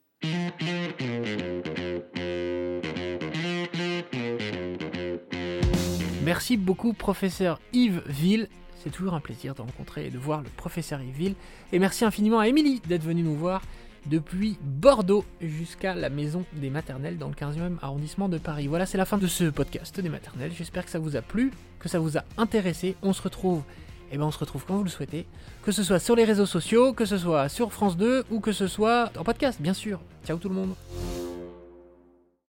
Merci 6.24 6.58
beaucoup, 6.58 6.94
professeur 6.94 7.60
Yves 7.74 8.04
Ville. 8.06 8.50
C'est 8.84 8.92
toujours 8.92 9.16
un 9.16 9.20
plaisir 9.20 9.56
de 9.56 9.62
rencontrer 9.62 10.06
et 10.06 10.10
de 10.12 10.20
voir 10.20 10.44
le 10.44 10.50
professeur 10.58 11.02
Yves 11.02 11.16
Ville. 11.16 11.36
Et 11.72 11.80
merci 11.80 12.06
infiniment 12.06 12.38
à 12.38 12.48
Émilie 12.48 12.82
d'être 12.88 13.04
venue 13.04 13.24
nous 13.24 13.36
voir 13.36 13.64
depuis 14.08 14.58
Bordeaux 14.62 15.26
jusqu'à 15.42 15.96
la 15.96 16.10
maison 16.10 16.46
des 16.54 16.70
maternelles 16.70 17.18
dans 17.18 17.28
le 17.28 17.34
15e 17.34 17.78
arrondissement 17.82 18.30
de 18.30 18.38
Paris. 18.38 18.68
Voilà, 18.68 18.86
c'est 18.86 18.98
la 18.98 19.06
fin 19.06 19.18
de 19.18 19.28
ce 19.28 19.46
podcast 19.46 20.00
des 20.00 20.10
maternelles. 20.10 20.52
J'espère 20.56 20.86
que 20.86 20.92
ça 20.92 21.00
vous 21.00 21.16
a 21.16 21.22
plu, 21.22 21.52
que 21.80 21.90
ça 21.90 22.00
vous 22.00 22.18
a 22.18 22.24
intéressé. 22.38 22.96
On 23.02 23.14
se 23.14 23.22
retrouve, 23.22 23.60
et 23.60 24.14
eh 24.14 24.18
ben 24.18 24.26
on 24.26 24.32
se 24.32 24.40
retrouve 24.40 24.66
quand 24.66 24.78
vous 24.78 24.84
le 24.84 24.90
souhaitez, 24.90 25.26
que 25.64 25.72
ce 25.72 25.84
soit 25.84 26.00
sur 26.00 26.16
les 26.16 26.26
réseaux 26.26 26.46
sociaux, 26.46 26.94
que 26.94 27.06
ce 27.06 27.18
soit 27.18 27.50
sur 27.50 27.72
France 27.74 27.98
2 27.98 28.26
ou 28.32 28.40
que 28.40 28.52
ce 28.52 28.68
soit 28.68 29.12
en 29.18 29.24
podcast, 29.24 29.62
bien 29.62 29.74
sûr. 29.74 30.00
Ciao 30.26 30.38
tout 30.38 30.50
le 30.50 30.56
monde. 30.56 30.76